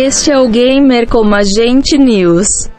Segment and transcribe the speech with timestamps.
[0.00, 2.70] Este é o Gamer como Agente News.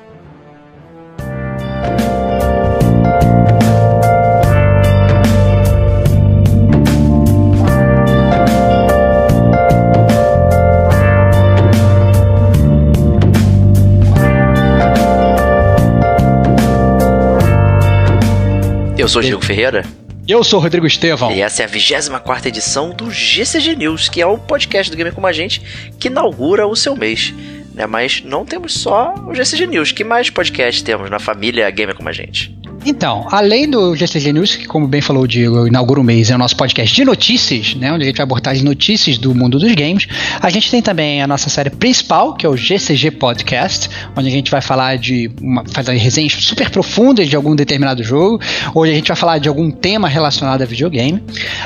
[18.98, 19.99] Eu sou Diego Ferreira.
[20.30, 21.32] Eu sou o Rodrigo Estevão.
[21.32, 25.12] E essa é a 24 edição do GCG News, que é o podcast do Gamer
[25.12, 25.60] Como a Gente
[25.99, 27.34] que inaugura o seu mês.
[27.74, 27.88] Né?
[27.88, 29.91] Mas não temos só o GCG News.
[29.91, 32.55] Que mais podcast temos na família Gamer Como a Gente?
[32.85, 36.35] Então, além do GCG News, que como bem falou o Diego, inaugura o mês, é
[36.35, 39.60] o nosso podcast de notícias, né, onde a gente vai abordar as notícias do mundo
[39.60, 40.08] dos games.
[40.41, 44.32] A gente tem também a nossa série principal, que é o GCG Podcast, onde a
[44.32, 48.40] gente vai falar de uma, fazer resenhas super profundas de algum determinado jogo,
[48.74, 51.21] onde a gente vai falar de algum tema relacionado a videogame.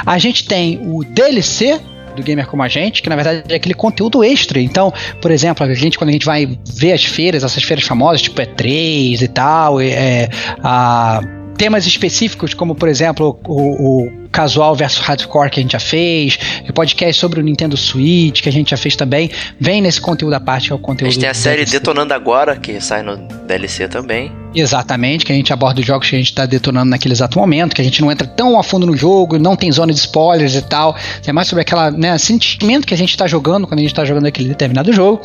[0.05, 1.79] A gente tem o DLC
[2.13, 4.59] do gamer como a gente, que na verdade é aquele conteúdo extra.
[4.59, 8.21] Então, por exemplo, a gente, quando a gente vai ver as feiras, essas feiras famosas,
[8.21, 10.29] tipo E3 e tal, é,
[10.63, 11.21] a
[11.57, 16.39] temas específicos, como por exemplo o, o casual versus hardcore que a gente já fez,
[16.67, 20.33] o podcast sobre o Nintendo Switch que a gente já fez também, vem nesse conteúdo
[20.33, 21.09] à parte, que é o conteúdo.
[21.09, 21.79] A gente tem a série DLC.
[21.79, 24.31] Detonando Agora, que sai no DLC também.
[24.55, 27.75] Exatamente, que a gente aborda os jogos que a gente está detonando naquele exato momento,
[27.75, 30.55] que a gente não entra tão a fundo no jogo, não tem zona de spoilers
[30.55, 30.95] e tal.
[31.25, 34.05] É mais sobre aquela né, sentimento que a gente está jogando quando a gente está
[34.05, 35.21] jogando aquele determinado jogo.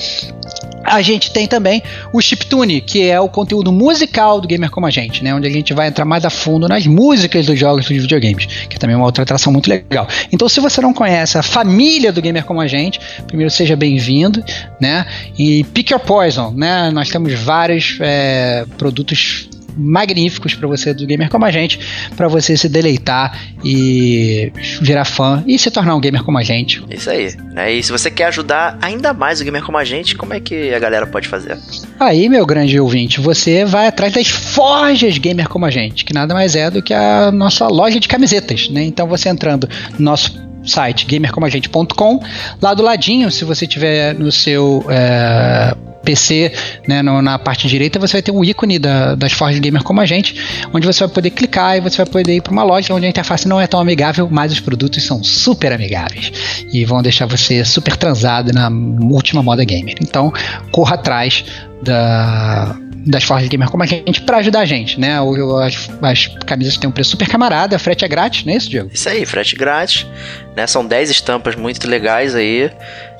[0.90, 1.82] A gente tem também
[2.12, 5.34] o Chiptune, que é o conteúdo musical do Gamer Como a Gente, né?
[5.34, 8.76] Onde a gente vai entrar mais a fundo nas músicas dos jogos dos videogames, que
[8.76, 10.06] é também uma outra atração muito legal.
[10.32, 14.42] Então, se você não conhece a família do Gamer Como a Gente, primeiro seja bem-vindo,
[14.80, 15.06] né?
[15.38, 16.90] E pick your poison, né?
[16.90, 21.78] Nós temos vários é, produtos magníficos para você do gamer como a gente,
[22.16, 26.82] para você se deleitar e virar fã e se tornar um gamer como a gente.
[26.90, 27.34] Isso aí.
[27.52, 27.72] Né?
[27.72, 30.74] E se você quer ajudar ainda mais o gamer como a gente, como é que
[30.74, 31.56] a galera pode fazer?
[31.98, 36.34] Aí, meu grande ouvinte, você vai atrás das forjas gamer como a gente, que nada
[36.34, 38.82] mais é do que a nossa loja de camisetas, né?
[38.82, 39.68] Então você entrando
[39.98, 42.20] no nosso site gamercomagente.com.
[42.60, 46.52] Lá do ladinho, se você tiver no seu é, PC,
[46.86, 50.00] né, no, na parte direita, você vai ter um ícone da, das Forge Gamer como
[50.00, 50.34] a gente,
[50.72, 53.08] onde você vai poder clicar e você vai poder ir para uma loja onde a
[53.08, 56.32] interface não é tão amigável, mas os produtos são super amigáveis
[56.72, 58.68] e vão deixar você super transado na
[59.10, 59.96] última moda gamer.
[60.00, 60.32] Então,
[60.70, 61.44] corra atrás
[61.82, 62.76] da
[63.06, 65.18] das Forge Gamer como a gente para ajudar a gente, né?
[65.64, 68.90] As, as camisas têm um preço super camarada, frete é grátis, não é isso, Diego?
[68.92, 70.06] Isso aí, frete grátis,
[70.54, 70.66] né?
[70.66, 72.70] São 10 estampas muito legais aí.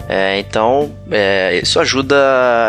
[0.08, 2.16] É, então, é, isso ajuda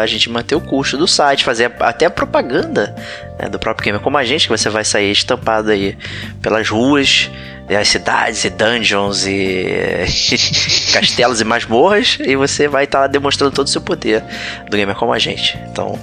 [0.01, 2.93] a gente manter o custo do site, fazer até a propaganda
[3.39, 5.97] né, do próprio gamer, como a gente, que você vai sair estampado aí
[6.41, 7.31] pelas ruas,
[7.69, 10.05] as cidades e dungeons e
[10.91, 14.21] castelos e masmorras, e você vai estar tá demonstrando todo o seu poder
[14.69, 15.57] do gamer como a gente.
[15.71, 15.97] Então,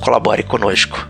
[0.00, 1.08] colabore conosco.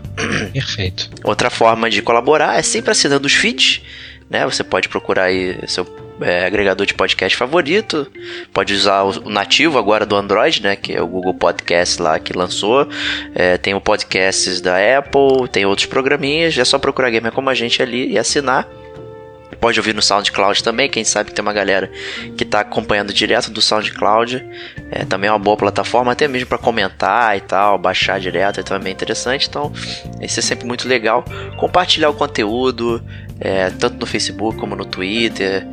[0.53, 1.07] Perfeito.
[1.23, 3.81] Outra forma de colaborar é sempre assinando os feeds,
[4.27, 4.43] né?
[4.45, 5.85] Você pode procurar aí seu
[6.21, 8.07] é, agregador de podcast favorito.
[8.53, 10.75] Pode usar o nativo agora do Android, né?
[10.75, 12.87] Que é o Google Podcast lá que lançou.
[13.33, 16.57] É, tem o podcasts da Apple, tem outros programinhas.
[16.57, 18.67] É só procurar Gamer como a gente ali e assinar.
[19.59, 21.89] Pode ouvir no SoundCloud também, quem sabe tem uma galera
[22.37, 24.45] que está acompanhando direto do SoundCloud.
[24.91, 28.75] É também é uma boa plataforma, até mesmo para comentar e tal, baixar direto, então
[28.75, 29.47] é bem interessante.
[29.47, 29.71] Então,
[30.21, 31.23] isso é sempre muito legal.
[31.57, 33.03] Compartilhar o conteúdo,
[33.39, 35.65] é, tanto no Facebook como no Twitter.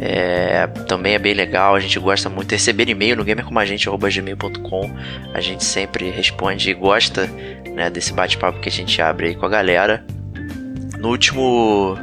[0.00, 4.90] É, também é bem legal, a gente gosta muito de receber e-mail no gamercomagente.gmail.com
[5.34, 7.28] A gente sempre responde e gosta
[7.74, 10.04] né, desse bate-papo que a gente abre aí com a galera.
[10.98, 11.96] No último.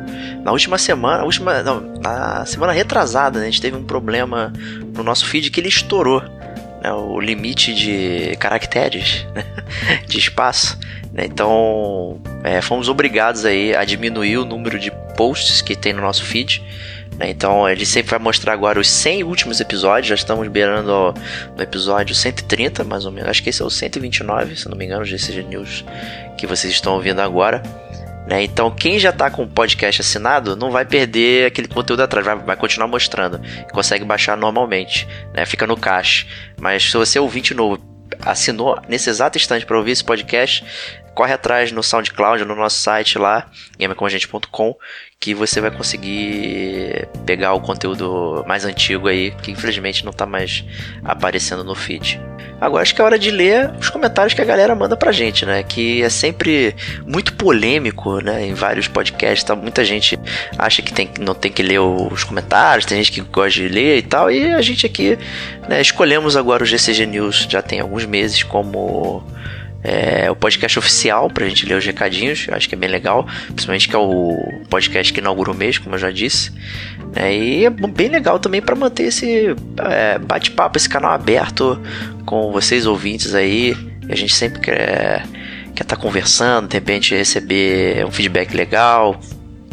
[0.44, 1.24] Na última semana.
[1.24, 4.52] Última, não, na semana retrasada, né, a gente teve um problema
[4.94, 6.22] no nosso feed que ele estourou.
[6.82, 9.46] Né, o limite de caracteres né,
[10.08, 10.78] de espaço.
[11.14, 16.02] Né, então é, fomos obrigados aí a diminuir o número de posts que tem no
[16.02, 16.62] nosso feed?
[17.22, 20.08] Então ele sempre vai mostrar agora os 100 últimos episódios.
[20.08, 21.14] Já estamos beirando ó,
[21.56, 23.30] no episódio 130, mais ou menos.
[23.30, 25.86] Acho que esse é o 129, se não me engano, o GCG News
[26.38, 27.64] que vocês estão ouvindo agora.
[28.28, 28.44] Né?
[28.44, 32.36] Então, quem já está com o podcast assinado não vai perder aquele conteúdo atrás, vai,
[32.36, 33.40] vai continuar mostrando.
[33.72, 35.46] Consegue baixar normalmente, né?
[35.46, 36.28] fica no cache.
[36.60, 37.80] Mas se você é ouvinte novo,
[38.22, 40.64] assinou nesse exato instante para ouvir esse podcast,
[41.16, 43.48] corre atrás no SoundCloud, no nosso site lá,
[43.80, 44.76] gamercomagente.com,
[45.20, 50.64] que você vai conseguir pegar o conteúdo mais antigo aí, que infelizmente não está mais
[51.04, 52.22] aparecendo no feed.
[52.60, 55.46] Agora acho que é hora de ler os comentários que a galera manda pra gente,
[55.46, 55.62] né?
[55.64, 56.76] Que é sempre
[57.06, 58.46] muito polêmico, né?
[58.46, 59.56] Em vários podcasts, tá?
[59.56, 60.18] muita gente
[60.58, 63.98] acha que tem, não tem que ler os comentários, tem gente que gosta de ler
[63.98, 65.18] e tal, e a gente aqui
[65.68, 69.24] né, escolhemos agora o GCG News já tem alguns meses como
[69.86, 73.88] é, o podcast oficial pra gente ler os recadinhos, acho que é bem legal, principalmente
[73.88, 74.36] que é o
[74.70, 76.52] podcast que inaugura o mês, como eu já disse.
[77.16, 81.80] É, e é bem legal também para manter esse é, bate-papo, esse canal aberto
[82.26, 83.78] com vocês ouvintes aí.
[84.10, 85.24] A gente sempre quer
[85.76, 89.20] quer estar tá conversando, de repente receber um feedback legal,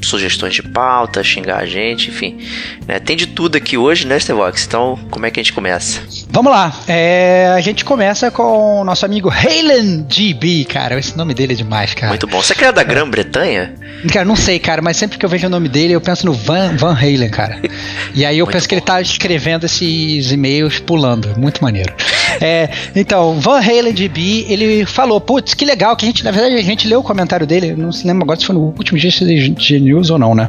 [0.06, 2.38] sugestões de pauta, xingar a gente, enfim.
[2.86, 2.98] Né?
[2.98, 4.64] Tem de tudo aqui hoje, né, Stevox?
[4.66, 6.00] Então, como é que a gente começa?
[6.30, 6.74] Vamos lá.
[6.86, 10.98] É, a gente começa com o nosso amigo Halen GB, cara.
[10.98, 12.08] Esse nome dele é demais, cara.
[12.08, 12.42] Muito bom.
[12.42, 13.74] Você é da Grã-Bretanha?
[14.12, 16.32] Cara, não sei, cara, mas sempre que eu vejo o nome dele, eu penso no
[16.32, 17.60] Van, Van Halen, cara.
[18.14, 18.68] E aí eu penso bom.
[18.68, 21.34] que ele tá escrevendo esses e-mails pulando.
[21.38, 21.94] Muito maneiro.
[22.40, 26.56] É, então, Van Halen GB, ele falou, putz, que legal, que a gente, na verdade,
[26.56, 29.10] a gente leu o comentário dele, não se lembra agora se foi no último dia
[29.10, 30.48] de news ou não, né?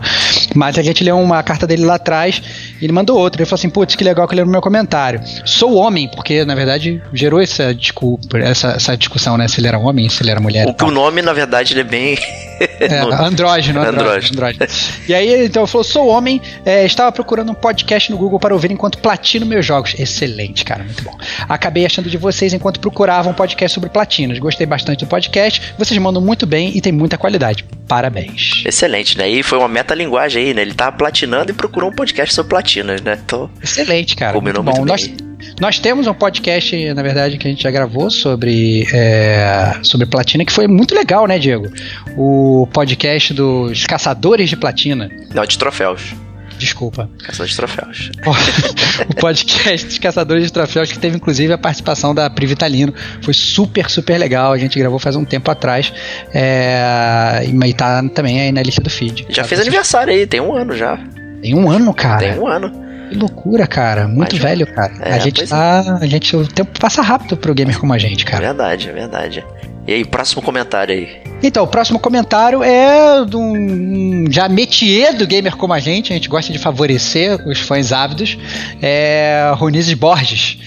[0.56, 2.42] Mas a gente leu uma carta dele lá atrás,
[2.82, 4.62] e ele mandou outra, ele falou assim, putz, que legal que ele leu no meu
[4.62, 5.22] comentário.
[5.46, 9.78] Sou homem, porque, na verdade, gerou essa, desculpa, essa, essa discussão, né, se ele era
[9.78, 10.68] homem, se ele era mulher.
[10.68, 12.18] O, o nome, na verdade, ele é bem...
[12.86, 14.68] é, andrógeno, andrógeno, andrógeno.
[15.08, 18.54] E aí, então, ele falou, sou homem, é, estava procurando um podcast no Google para
[18.54, 19.96] ouvir enquanto platino meus jogos.
[19.98, 21.18] Excelente, cara, muito bom.
[21.48, 24.40] Acabei achando de vocês enquanto procurava um podcast sobre platinas.
[24.40, 27.66] Gostei bastante do podcast, vocês mandam muito bem e tem muita qualidade.
[27.88, 28.64] Parabéns.
[28.66, 29.30] Excelente, né?
[29.30, 30.62] E foi uma metalinguagem aí, né?
[30.62, 33.20] Ele tava platinando e procurou um podcast sobre platinas, né?
[33.24, 34.34] Então, Excelente, cara.
[34.34, 35.10] Combinou muito, muito Nós,
[35.60, 40.44] nós temos um podcast, na verdade, que a gente já gravou sobre, é, sobre platina,
[40.46, 41.72] que foi muito legal, né, Diego?
[42.18, 45.10] O podcast dos caçadores de platina.
[45.34, 46.14] Não, de troféus.
[46.58, 47.10] Desculpa.
[47.24, 48.12] Caçador de troféus.
[49.10, 52.94] o podcast dos Caçadores de Troféus, que teve inclusive a participação da Pri Vitalino.
[53.22, 54.54] Foi super, super legal.
[54.54, 55.92] A gente gravou faz um tempo atrás.
[56.34, 57.44] É...
[57.46, 59.26] E tá também aí na lista do feed.
[59.30, 60.98] Já tá fez aniversário aí, tem um ano já.
[61.42, 62.20] Tem um ano, cara.
[62.20, 62.83] Tem um ano.
[63.14, 64.08] Que loucura, cara.
[64.08, 64.92] Muito velho, cara.
[65.02, 65.84] É, a gente tá.
[66.02, 66.04] É.
[66.04, 68.44] A gente, o tempo passa rápido pro gamer como a gente, cara.
[68.44, 69.46] É verdade, é verdade.
[69.88, 71.33] E aí, próximo comentário aí.
[71.44, 76.16] Então, o próximo comentário é de um já métier do gamer como a gente, a
[76.16, 78.38] gente gosta de favorecer os fãs ávidos,
[78.82, 80.58] é Ronizes Borges.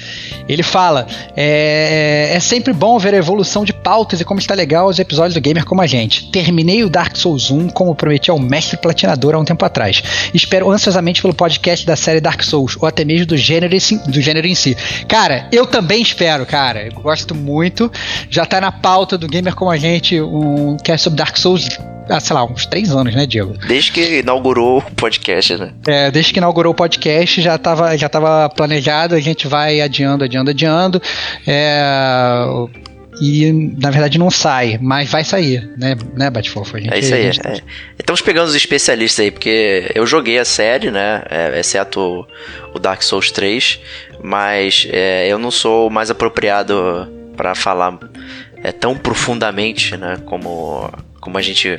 [0.49, 1.06] Ele fala:
[1.37, 5.34] é, é, sempre bom ver a evolução de pautas e como está legal os episódios
[5.34, 6.31] do Gamer como a gente.
[6.31, 10.02] Terminei o Dark Souls 1 como prometi ao mestre platinador há um tempo atrás.
[10.32, 13.76] Espero ansiosamente pelo podcast da série Dark Souls, ou até mesmo do gênero,
[14.06, 14.76] do gênero em si.
[15.08, 16.87] Cara, eu também espero, cara.
[16.87, 17.90] Eu gosto muito.
[18.31, 21.68] Já tá na pauta do Gamer como a gente um cast sobre Dark Souls
[22.08, 23.54] há, sei lá, uns três anos, né, Diego?
[23.66, 25.72] Desde que inaugurou o podcast, né?
[25.86, 30.24] É, desde que inaugurou o podcast já estava já tava planejado, a gente vai adiando,
[30.24, 31.02] adiando, adiando.
[31.46, 32.44] É,
[33.20, 36.76] e na verdade não sai, mas vai sair, né, né Batfofo?
[36.76, 37.32] É isso aí.
[37.32, 37.46] Gente...
[37.46, 37.61] É.
[37.99, 42.26] Estamos pegando os especialistas aí, porque eu joguei a série, né, é, exceto
[42.75, 43.80] o Dark Souls 3,
[44.23, 47.99] mas é, eu não sou mais apropriado para falar
[48.62, 50.90] é, tão profundamente, né, como
[51.26, 51.76] como a gente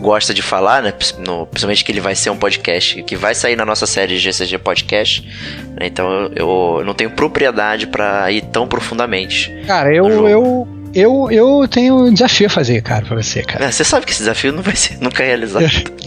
[0.00, 0.90] gosta de falar, né?
[1.18, 4.56] No, principalmente que ele vai ser um podcast que vai sair na nossa série GCG
[4.56, 5.22] Podcast.
[5.78, 5.86] Né?
[5.86, 9.54] Então eu, eu, não tenho propriedade para ir tão profundamente.
[9.66, 10.66] Cara, eu, eu
[10.96, 13.66] eu, eu tenho um desafio a fazer, cara, pra você, cara.
[13.66, 15.62] É, você sabe que esse desafio não vai ser nunca realizado.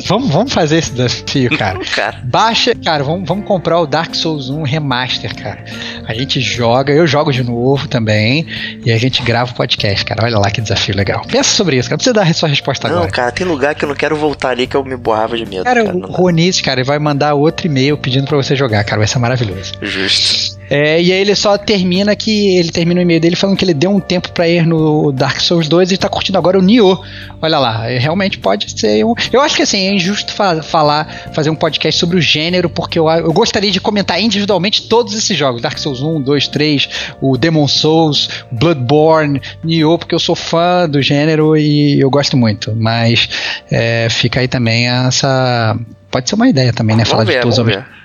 [0.07, 1.79] vamos, vamos fazer esse desafio, cara.
[1.93, 2.19] cara.
[2.23, 5.63] Baixa, cara, vamos, vamos comprar o Dark Souls 1 Remaster, cara.
[6.07, 8.47] A gente joga, eu jogo de novo também,
[8.83, 10.25] e a gente grava o podcast, cara.
[10.25, 11.21] Olha lá que desafio legal.
[11.29, 11.93] Pensa sobre isso, cara.
[11.93, 13.07] Não precisa dar a sua resposta não, agora.
[13.07, 15.45] Não, cara, tem lugar que eu não quero voltar ali que eu me borrava de
[15.45, 15.65] medo.
[15.65, 18.97] Cara, cara o Ronis, cara, vai mandar outro e-mail pedindo pra você jogar, cara.
[18.97, 19.73] Vai ser maravilhoso.
[19.83, 20.58] Justo.
[20.69, 22.57] É, e aí ele só termina que.
[22.57, 25.39] Ele termina o e-mail dele falando que ele deu um tempo para ir no Dark
[25.39, 27.01] Souls 2 e tá curtindo agora o Nioh.
[27.41, 29.13] Olha lá, é, realmente pode ser um.
[29.31, 32.99] Eu acho que assim, é injusto fa falar, fazer um podcast sobre o gênero, porque
[32.99, 36.89] eu, eu gostaria de comentar individualmente todos esses jogos: Dark Souls 1, 2, 3,
[37.21, 42.75] o Demon Souls, Bloodborne, Nioh, porque eu sou fã do gênero e eu gosto muito.
[42.75, 43.29] Mas
[43.71, 45.77] é, fica aí também essa
[46.11, 47.03] Pode ser uma ideia também, né?
[47.03, 47.98] Vamos Falar ver, de todos os.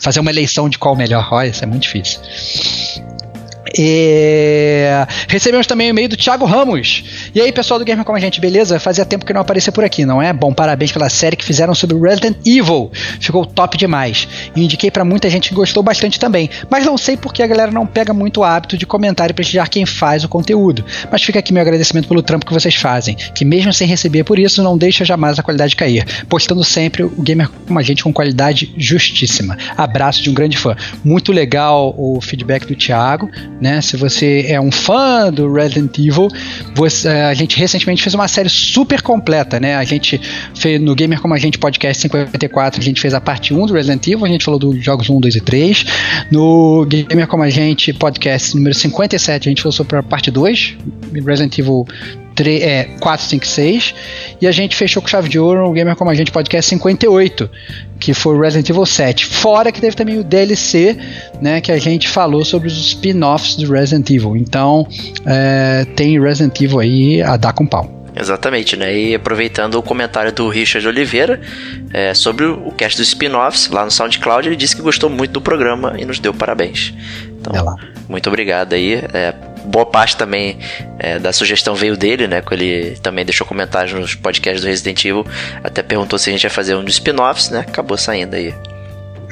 [0.00, 1.28] Fazer uma eleição de qual o melhor.
[1.32, 2.20] Olha, isso é muito difícil.
[3.76, 5.06] É...
[5.28, 7.04] Recebemos também o e-mail do Thiago Ramos.
[7.34, 8.78] E aí, pessoal do Gamer Como a Gente, beleza?
[8.78, 10.32] Fazia tempo que não aparecia por aqui, não é?
[10.32, 12.90] Bom, parabéns pela série que fizeram sobre Resident Evil.
[13.20, 14.28] Ficou top demais.
[14.54, 16.48] E indiquei pra muita gente que gostou bastante também.
[16.70, 19.68] Mas não sei porque a galera não pega muito o hábito de comentar e prestigiar
[19.68, 20.84] quem faz o conteúdo.
[21.10, 24.38] Mas fica aqui meu agradecimento pelo trampo que vocês fazem, que mesmo sem receber por
[24.38, 26.04] isso, não deixa jamais a qualidade cair.
[26.28, 29.56] Postando sempre o Gamer Como a Gente com qualidade justíssima.
[29.76, 30.76] Abraço de um grande fã.
[31.04, 33.80] Muito legal o feedback do Thiago né?
[33.80, 36.28] Se você é um fã do Resident Evil,
[36.74, 39.76] você, a gente recentemente fez uma série super completa, né?
[39.76, 40.20] A gente
[40.54, 43.74] fez no Gamer Como a Gente Podcast 54, a gente fez a parte 1 do
[43.74, 45.86] Resident Evil, a gente falou dos jogos 1, 2 e 3.
[46.30, 50.76] No Gamer Como a Gente Podcast número 57, a gente falou sobre a parte 2,
[51.24, 51.86] Resident Evil
[52.38, 53.94] 3, é, 4, 5, 6.
[54.40, 57.50] E a gente fechou com chave de ouro no Gamer Como a Gente Podcast 58,
[57.98, 59.26] que foi o Resident Evil 7.
[59.26, 60.96] Fora que teve também o DLC,
[61.42, 64.36] né, que a gente falou sobre os spin-offs do Resident Evil.
[64.36, 64.86] Então,
[65.26, 67.98] é, tem Resident Evil aí a dar com pau.
[68.14, 68.96] Exatamente, né?
[68.96, 71.40] E aproveitando o comentário do Richard Oliveira
[71.92, 75.40] é, sobre o cast dos spin-offs lá no SoundCloud, ele disse que gostou muito do
[75.40, 76.94] programa e nos deu parabéns.
[77.40, 78.94] Então, É muito obrigado aí.
[79.12, 79.34] É,
[79.68, 80.58] boa parte também
[80.98, 82.40] é, da sugestão veio dele, né?
[82.40, 85.26] Que ele também deixou comentários nos podcasts do Resident Evil.
[85.62, 87.60] Até perguntou se a gente ia fazer um dos spin-offs, né?
[87.60, 88.54] Acabou saindo aí.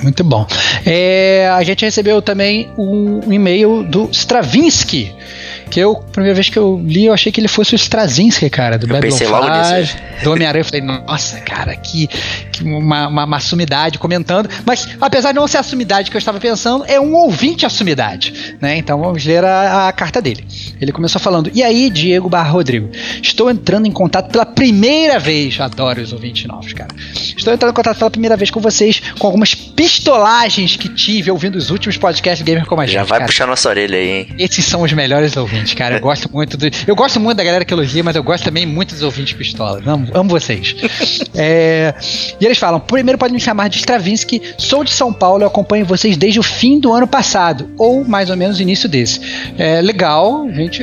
[0.03, 0.47] Muito bom.
[0.85, 5.15] É, a gente recebeu também um, e-mail do Stravinsky.
[5.71, 8.79] Que eu, primeira vez que eu li, eu achei que ele fosse o Straczynski, cara,
[8.79, 10.61] do Eu Babylon pensei logo nisso, 5, do Homem-Aranha.
[10.61, 12.07] Eu falei, nossa, cara, que,
[12.53, 14.49] que uma, uma, uma sumidade comentando.
[14.65, 17.69] Mas, apesar de não ser a sumidade que eu estava pensando, é um ouvinte a
[17.69, 18.57] sumidade.
[18.61, 18.77] Né?
[18.77, 20.45] Então vamos ler a, a carta dele.
[20.81, 22.91] Ele começou falando: E aí, Diego Barra Rodrigo?
[23.23, 25.61] Estou entrando em contato pela primeira vez.
[25.61, 26.95] Adoro os ouvintes novos, cara.
[27.13, 31.57] Estou entrando em contato pela primeira vez com vocês com algumas pistolagens que tive ouvindo
[31.57, 32.95] os últimos podcasts do Gamer como a gente.
[32.95, 33.27] Já vai cara.
[33.27, 34.29] puxar nossa orelha aí, hein?
[34.39, 35.97] Esses são os melhores ouvintes, cara.
[35.97, 36.67] Eu gosto muito do.
[36.87, 39.83] Eu gosto muito da galera que elogia, mas eu gosto também muito dos ouvintes pistola.
[39.87, 40.75] Amo, amo vocês.
[41.39, 41.95] É,
[42.41, 45.85] E eles falam: primeiro pode me chamar de Stravinsky, sou de São Paulo e acompanho
[45.85, 49.21] vocês desde o fim do ano passado, ou mais ou menos início desse.
[49.59, 50.83] É legal, a gente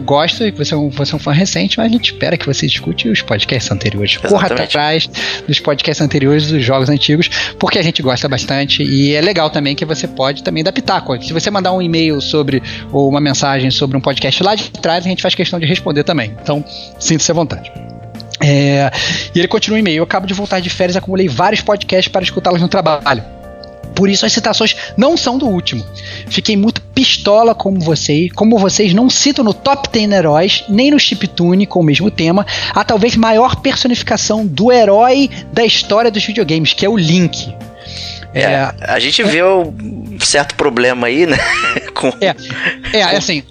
[0.00, 2.46] gosta que você é, um, você é um fã recente, mas a gente espera que
[2.46, 4.16] você escute os podcasts anteriores.
[4.16, 4.62] Corra Exatamente.
[4.62, 5.10] atrás
[5.46, 9.74] dos podcasts anteriores dos jogos antigos, porque a gente gosta bastante e é legal também
[9.74, 11.20] que você pode também dar pitaco.
[11.22, 15.04] Se você mandar um e-mail sobre ou uma mensagem sobre um podcast lá de trás,
[15.04, 16.36] a gente faz questão de responder também.
[16.42, 16.64] Então,
[16.98, 17.72] sinta-se à vontade.
[18.42, 18.90] É,
[19.34, 19.98] e ele continua o e-mail.
[19.98, 23.39] Eu acabo de voltar de férias, acumulei vários podcasts para escutá-los no trabalho.
[24.00, 25.84] Por isso as citações não são do último.
[26.26, 30.98] Fiquei muito pistola como vocês, como vocês não citam no Top 10 heróis, nem no
[30.98, 36.72] Chiptune com o mesmo tema, a talvez maior personificação do herói da história dos videogames,
[36.72, 37.54] que é o Link.
[38.32, 41.36] É, a gente vê um certo problema aí, né?
[41.92, 42.08] Com...
[42.22, 42.34] É,
[42.94, 43.42] é, é assim.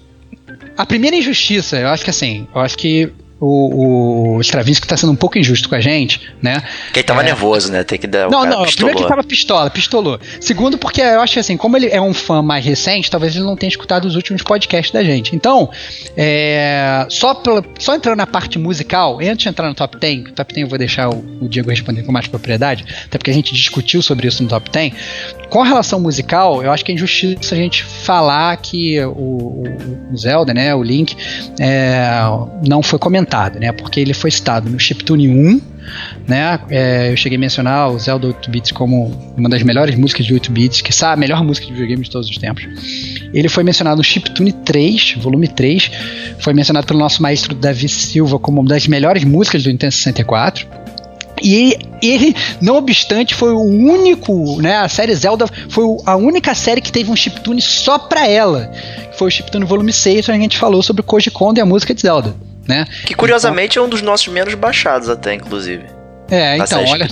[0.76, 5.12] A primeira injustiça, eu acho que assim, eu acho que o, o Stravinsky tá sendo
[5.12, 6.62] um pouco injusto com a gente, né?
[6.92, 7.24] Que ele tava É.
[7.24, 7.82] nervoso, né?
[7.82, 8.30] Tem que dar.
[8.30, 8.98] Não, não, primeiro que pistolou.
[9.00, 10.20] ele tava pistola, pistolou.
[10.40, 13.44] Segundo, porque eu acho que assim, como ele é um fã mais recente, talvez ele
[13.44, 15.34] não tenha escutado os últimos podcasts da gente.
[15.34, 15.70] Então,
[16.16, 20.32] é, só, pela- só entrando na parte musical, antes de entrar no top 10, o
[20.32, 23.34] top 10 eu vou deixar o, o Diego responder com mais propriedade, até porque a
[23.34, 24.92] gente discutiu sobre isso no top 10.
[25.48, 30.16] Com relação musical, eu acho que é injustiça a gente falar que o, o- o
[30.16, 31.16] Zelda, né, o Link,
[31.58, 32.10] é,
[32.66, 33.29] não foi comentado,
[33.60, 35.60] né, porque ele foi citado no Chiptune 1,
[36.26, 36.60] né?
[36.70, 40.34] É, eu cheguei a mencionar o Zelda 8 bits como uma das melhores músicas de
[40.34, 42.66] 8 bits, que sabe, a melhor música de videogame de todos os tempos.
[43.32, 45.90] Ele foi mencionado no Chiptune 3, volume 3,
[46.38, 50.66] foi mencionado pelo nosso maestro Davi Silva como uma das melhores músicas do Nintendo 64.
[51.42, 54.76] E ele, não obstante, foi o único, né?
[54.76, 58.70] A série Zelda foi a única série que teve um chiptune só pra ela.
[59.16, 61.94] Foi o chiptune volume 6, onde a gente falou sobre Koji Kondo e a música
[61.94, 62.34] de Zelda,
[62.70, 62.86] né?
[63.04, 65.84] Que curiosamente é um dos nossos menos baixados, até, inclusive.
[66.30, 67.08] É, então, olha.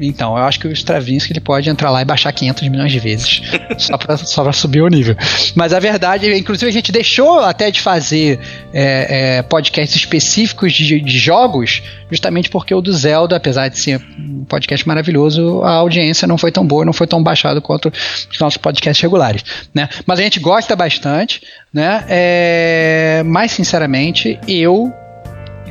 [0.00, 2.98] Então, eu acho que o Stravinsky ele pode entrar lá e baixar 500 milhões de
[2.98, 3.42] vezes
[3.78, 5.16] só pra, só pra subir o nível.
[5.54, 8.38] Mas a verdade, inclusive a gente deixou até de fazer
[8.72, 14.00] é, é, podcasts específicos de, de jogos, justamente porque o do Zelda, apesar de ser
[14.18, 17.92] um podcast maravilhoso, a audiência não foi tão boa, não foi tão baixado quanto
[18.30, 19.44] os nossos podcasts regulares.
[19.74, 19.88] Né?
[20.06, 22.04] Mas a gente gosta bastante, né?
[22.08, 24.92] É, mas sinceramente, eu.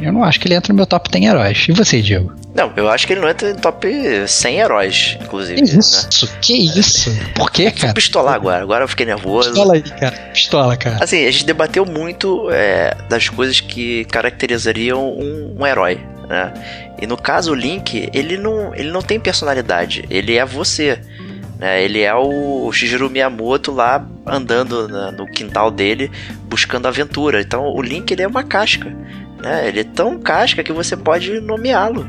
[0.01, 1.65] Eu não acho que ele entra no meu top 10 heróis.
[1.67, 2.33] E você, Diego?
[2.53, 3.87] Não, eu acho que ele não entra no top
[4.27, 5.61] 100 heróis, inclusive.
[5.61, 5.79] Que né?
[5.79, 6.37] isso?
[6.41, 7.17] Que isso?
[7.35, 7.93] Por que, cara?
[7.93, 9.49] pistolar agora, agora eu fiquei nervoso.
[9.49, 10.17] Pistola aí, cara.
[10.33, 11.03] Pistola, cara.
[11.03, 15.99] Assim, a gente debateu muito é, das coisas que caracterizariam um, um herói.
[16.27, 16.51] né?
[16.99, 20.99] E no caso o Link, ele não, ele não tem personalidade, ele é você.
[21.59, 21.83] Né?
[21.83, 26.11] Ele é o Shigeru Miyamoto lá andando na, no quintal dele
[26.45, 27.41] buscando aventura.
[27.41, 28.91] Então o Link ele é uma casca.
[29.41, 29.67] Né?
[29.67, 32.07] Ele é tão casca que você pode nomeá-lo.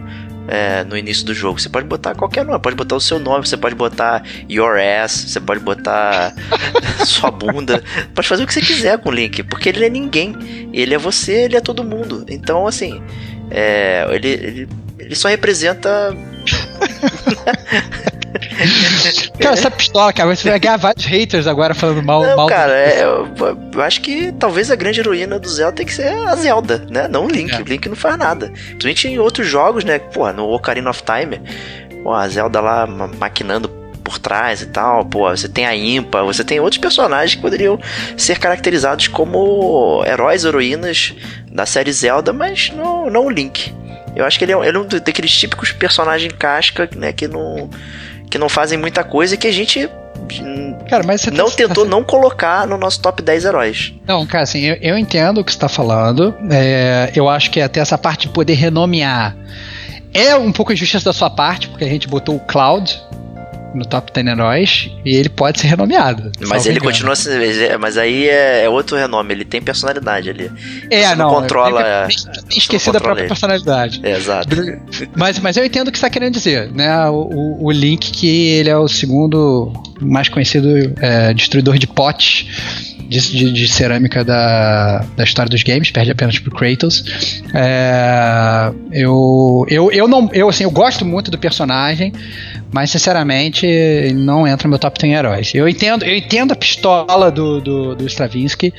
[0.51, 1.61] É, no início do jogo.
[1.61, 5.13] Você pode botar qualquer nome, pode botar o seu nome, você pode botar your ass,
[5.13, 6.35] você pode botar
[7.05, 10.71] sua bunda, pode fazer o que você quiser com o Link, porque ele é ninguém.
[10.73, 12.25] Ele é você, ele é todo mundo.
[12.31, 13.03] Então, assim,
[13.51, 14.69] é, ele, ele,
[14.99, 16.17] ele só representa.
[19.41, 22.23] cara, essa pistola, cara, você vai ganhar vários haters agora falando mal.
[22.23, 23.29] Não, mal cara, é, eu,
[23.75, 27.09] eu, acho que talvez a grande heroína do Zelda tem que ser a Zelda, né?
[27.09, 27.53] Não o Link.
[27.53, 27.61] É.
[27.61, 28.49] O Link não faz nada.
[28.51, 29.99] Principalmente em outros jogos, né?
[29.99, 31.41] Pô, no Ocarina of Time,
[32.03, 33.69] pô, a Zelda lá maquinando
[34.09, 35.05] por trás e tal.
[35.05, 37.79] Pô, você tem a Impa, você tem outros personagens que poderiam
[38.17, 41.15] ser caracterizados como heróis, heroínas
[41.51, 43.73] da série Zelda, mas não, não o Link.
[44.17, 47.71] Eu acho que ele é, ele é um daqueles típicos personagens casca, né, que não
[48.29, 49.89] que não fazem muita coisa e que a gente
[50.91, 53.95] Cara, mas você não tá, tentou não colocar no nosso top 10 heróis.
[54.07, 56.35] Não, cara, assim, eu, eu entendo o que você está falando.
[56.51, 59.37] É, eu acho que até essa parte de poder renomear
[60.13, 63.01] é um pouco injustiça da sua parte, porque a gente botou o Cloud
[63.79, 66.31] no top 10 heróis e ele pode ser renomeado.
[66.47, 67.15] Mas ele continua
[67.81, 70.51] Mas aí é, é, outro renome, ele tem personalidade ali.
[70.91, 72.09] É, Você não, não controla.
[72.09, 72.17] Tem,
[72.49, 73.29] tem esquecido a própria ele.
[73.29, 74.01] personalidade.
[74.03, 74.49] É, exato.
[75.17, 77.07] Mas, mas eu entendo o que você está querendo dizer, né?
[77.09, 80.69] O, o, o, Link, que ele é o segundo mais conhecido
[81.01, 82.97] é, destruidor de potes.
[83.09, 87.43] De, de, cerâmica da, da história dos games, perde apenas pro Kratos.
[87.55, 90.29] É, eu, eu, eu não.
[90.33, 92.13] Eu, assim, eu gosto muito do personagem,
[92.71, 93.67] mas, sinceramente,
[94.15, 95.55] não entra no meu top 10 heróis.
[95.55, 98.75] Eu entendo, eu entendo a pistola do, do, do Stravinsky,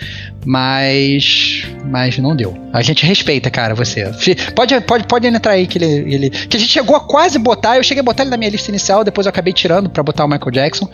[0.46, 1.68] mas.
[1.86, 2.56] Mas não deu.
[2.72, 4.12] A gente respeita, cara, você.
[4.56, 6.30] Pode, pode, pode entrar aí que ele, ele.
[6.30, 7.78] Que a gente chegou a quase botar.
[7.78, 10.26] Eu cheguei a botar ele na minha lista inicial, depois eu acabei tirando para botar
[10.26, 10.88] o Michael Jackson.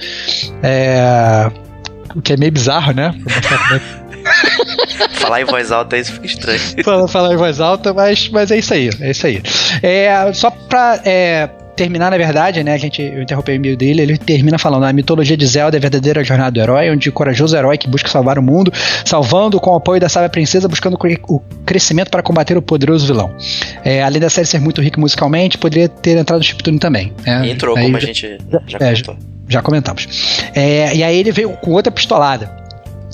[0.64, 1.52] É.
[2.14, 3.14] O que é meio bizarro, né?
[5.14, 6.60] falar em voz alta isso fica estranho.
[6.84, 8.90] falar, falar em voz alta, mas, mas é isso aí.
[9.00, 9.42] É isso aí.
[9.82, 11.00] É, só pra.
[11.06, 12.74] É, terminar, na verdade, né?
[12.74, 15.80] A gente, eu interrompi o e-mail dele, ele termina falando: a mitologia de Zelda é
[15.80, 18.72] a verdadeira jornada do herói, onde o corajoso herói que busca salvar o mundo,
[19.04, 23.36] salvando com o apoio da sábia princesa, buscando o crescimento para combater o poderoso vilão.
[23.84, 27.14] É, além da série ser muito rica musicalmente, poderia ter entrado no chiptune também.
[27.26, 27.50] Né?
[27.50, 29.35] entrou, aí, como a gente já, já é, comentou.
[29.48, 30.08] Já comentamos.
[30.54, 32.66] É, e aí ele veio com outra pistolada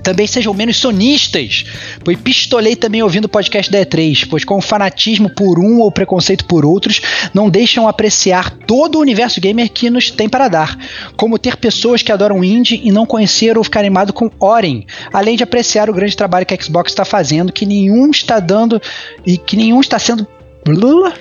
[0.02, 1.64] também sejam menos sonistas,
[2.04, 6.46] pois pistolei também ouvindo o podcast da E3, pois com fanatismo por um ou preconceito
[6.46, 7.02] por outros,
[7.34, 10.78] não deixam apreciar todo o universo gamer que nos tem para dar,
[11.16, 15.38] como ter pessoas que adoram indie e não conheceram ou ficar animado com Oren, além
[15.38, 18.82] de apreciar o grande trabalho que a Xbox está fazendo, que nenhum está dando
[19.26, 20.28] e que nenhum está sendo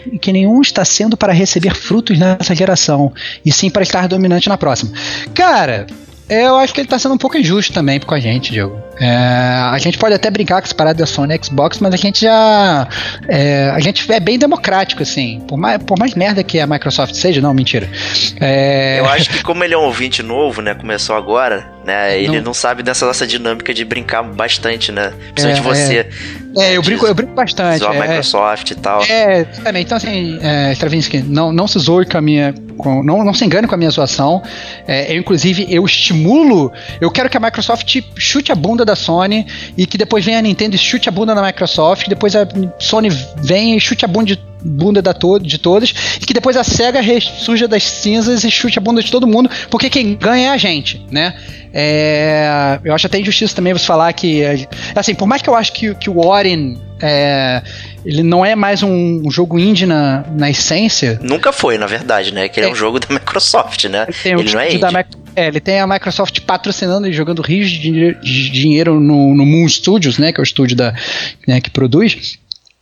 [0.06, 3.12] e que nenhum está sendo para receber frutos nessa geração,
[3.44, 4.92] e sim para estar dominante na próxima.
[5.34, 5.86] Cara,
[6.30, 8.80] eu acho que ele tá sendo um pouco injusto também com a gente, Diego.
[9.00, 9.08] É,
[9.72, 12.86] a gente pode até brincar com essa parada da Sony Xbox, mas a gente já.
[13.26, 15.40] É, a gente é bem democrático, assim.
[15.48, 17.88] Por mais, por mais merda que a Microsoft seja, não, mentira.
[18.38, 19.00] É...
[19.00, 20.74] Eu acho que como ele é um ouvinte novo, né?
[20.74, 22.18] Começou agora, né?
[22.18, 25.14] Ele não, não sabe dessa nossa dinâmica de brincar bastante, né?
[25.34, 26.08] Principalmente é, você.
[26.58, 27.84] É, eu brinco, eu brinco bastante.
[27.84, 29.02] a é, Microsoft e tal.
[29.04, 29.82] É, também.
[29.82, 32.54] Então, assim, é, Stravinsky, não, não se zoe com a minha.
[32.76, 34.42] Com, não, não se engane com a minha zoação.
[34.86, 35.86] É, eu, inclusive, eu
[36.20, 36.72] estimulo.
[37.00, 40.42] Eu quero que a Microsoft chute a bunda da Sony e que depois venha a
[40.42, 42.08] Nintendo e chute a bunda da Microsoft.
[42.08, 42.46] Depois a
[42.78, 43.08] Sony
[43.42, 46.62] venha e chute a bunda de bunda da to de todos e que depois a
[46.62, 50.50] SEGA ressurja das cinzas e chute a bunda de todo mundo, porque quem ganha é
[50.50, 51.34] a gente, né?
[51.72, 54.42] É, eu acho até injustiça também você falar que.
[54.94, 56.78] Assim, por mais que eu acho que, que o Warren.
[57.02, 57.62] É,
[58.04, 61.18] ele não é mais um, um, jogo indie na, na essência.
[61.22, 62.46] Nunca foi, na verdade, né?
[62.46, 64.06] Que ele é, é um jogo da Microsoft, né?
[64.22, 64.80] Ele, ele não é indie.
[64.80, 65.04] Da,
[65.40, 68.14] é, ele tem a Microsoft patrocinando e jogando rios de,
[68.50, 70.32] dinheiro no, no Moon Studios, né?
[70.32, 70.94] Que é o estúdio da,
[71.46, 72.38] né, que produz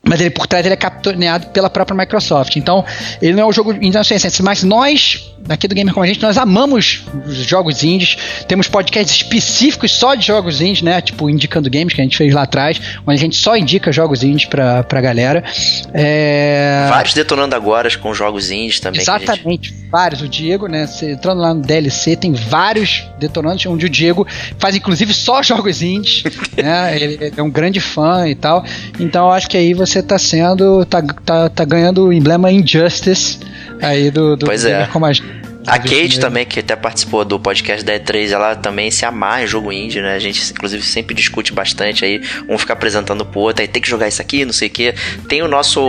[0.09, 2.57] mas ele por trás ele é capitaneado pela própria Microsoft.
[2.57, 2.85] Então,
[3.21, 6.38] ele não é um jogo assim, mas nós, aqui do Gamer com a gente, nós
[6.38, 8.16] amamos os jogos indies.
[8.47, 11.01] Temos podcasts específicos só de jogos indies, né?
[11.01, 14.23] Tipo Indicando Games, que a gente fez lá atrás, onde a gente só indica jogos
[14.23, 15.44] indies pra, pra galera.
[15.92, 16.87] É...
[16.88, 19.01] Vários detonando agora com jogos indies também.
[19.01, 19.88] Exatamente, gente...
[19.90, 20.23] vários.
[20.23, 20.88] O Diego, né?
[21.03, 24.27] Entrando lá no DLC, tem vários detonantes, onde o Diego
[24.59, 26.25] faz inclusive só jogos indies.
[26.57, 26.97] né?
[26.97, 28.64] Ele é um grande fã e tal.
[28.99, 30.84] Então, eu acho que aí você você tá sendo.
[30.84, 33.38] tá, tá, tá ganhando o emblema Injustice
[33.82, 34.87] aí do, do pois é.
[34.87, 35.12] como a
[35.68, 39.46] A Kate também, que até participou do podcast da E3, ela também se amarra em
[39.46, 40.14] jogo indie, né?
[40.14, 42.22] A gente, inclusive, sempre discute bastante aí.
[42.48, 44.94] Um fica apresentando pro outro, aí tem que jogar isso aqui, não sei o quê.
[45.28, 45.81] Tem o nosso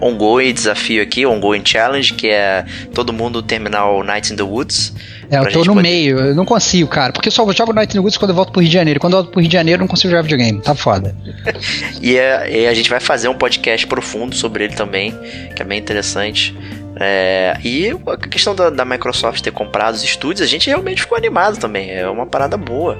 [0.00, 4.92] ongoing desafio aqui, ongoing challenge, que é todo mundo terminar o Night in the Woods.
[5.30, 5.82] É, eu tô no poder...
[5.82, 7.12] meio, eu não consigo, cara.
[7.12, 8.98] Porque eu só jogo Night in the Woods quando eu volto pro Rio de Janeiro.
[8.98, 10.60] Quando eu volto pro Rio de Janeiro, eu não consigo jogar videogame.
[10.60, 11.14] Tá foda.
[12.00, 15.14] e, é, e a gente vai fazer um podcast profundo sobre ele também,
[15.54, 16.56] que é bem interessante.
[17.00, 21.16] É, e a questão da, da, Microsoft ter comprado os estúdios, a gente realmente ficou
[21.16, 21.90] animado também.
[21.90, 22.98] É uma parada boa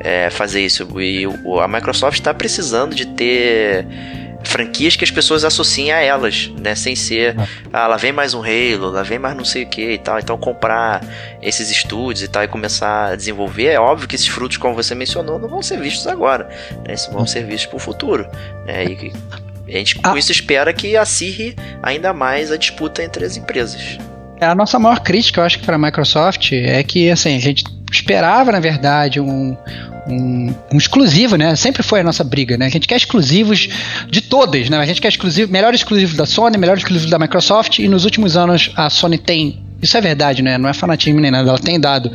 [0.00, 1.00] é, fazer isso.
[1.00, 3.86] E o, a Microsoft está precisando de ter
[4.46, 6.74] franquias que as pessoas associem a elas, né?
[6.74, 7.36] Sem ser,
[7.72, 10.18] ah, lá vem mais um Halo, lá vem mais não sei o que e tal.
[10.18, 11.04] Então comprar
[11.42, 14.94] esses estúdios e tal e começar a desenvolver, é óbvio que esses frutos, como você
[14.94, 16.48] mencionou, não vão ser vistos agora,
[16.84, 16.94] né?
[16.94, 18.26] Esses vão ser vistos para o futuro.
[18.64, 18.84] Né?
[18.84, 19.12] E
[19.68, 20.18] a gente com ah.
[20.18, 23.98] isso espera que acirre ainda mais a disputa entre as empresas.
[24.40, 27.64] A nossa maior crítica, eu acho que para a Microsoft é que assim, a gente
[27.90, 29.56] esperava, na verdade, um,
[30.06, 31.56] um, um, exclusivo, né?
[31.56, 32.66] Sempre foi a nossa briga, né?
[32.66, 33.68] A gente quer exclusivos
[34.08, 34.78] de todas, né?
[34.78, 38.36] A gente quer exclusivo, melhor exclusivo da Sony, melhor exclusivo da Microsoft, e nos últimos
[38.36, 40.56] anos a Sony tem isso é verdade, né?
[40.56, 41.50] Não é fanatismo nem nada.
[41.50, 42.10] Ela tem dado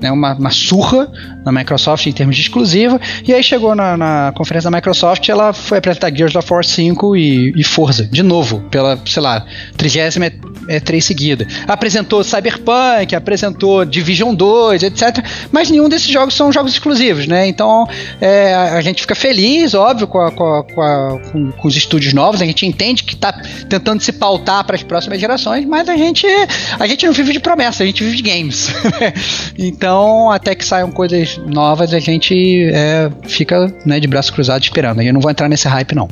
[0.00, 1.10] né, uma, uma surra
[1.44, 3.00] na Microsoft em termos de exclusivo.
[3.26, 7.16] E aí chegou na, na conferência da Microsoft, ela foi apresentar Gears of War 5
[7.16, 9.44] e, e Forza, de novo, pela, sei lá,
[9.76, 10.30] trigésima
[10.68, 11.46] é, três seguida.
[11.66, 15.24] Apresentou Cyberpunk, apresentou Division 2, etc.
[15.50, 17.46] Mas nenhum desses jogos são jogos exclusivos, né?
[17.46, 17.88] Então
[18.20, 21.18] é, a gente fica feliz, óbvio, com, a, com, a, com, a,
[21.58, 22.40] com, os estúdios novos.
[22.40, 23.32] A gente entende que está
[23.68, 26.26] tentando se pautar para as próximas gerações, mas a gente,
[26.78, 28.68] a gente não vive de promessa, a gente vive de games.
[29.58, 35.00] então, até que saiam coisas novas, a gente é, fica né, de braço cruzado esperando.
[35.02, 36.08] Eu não vou entrar nesse hype, não.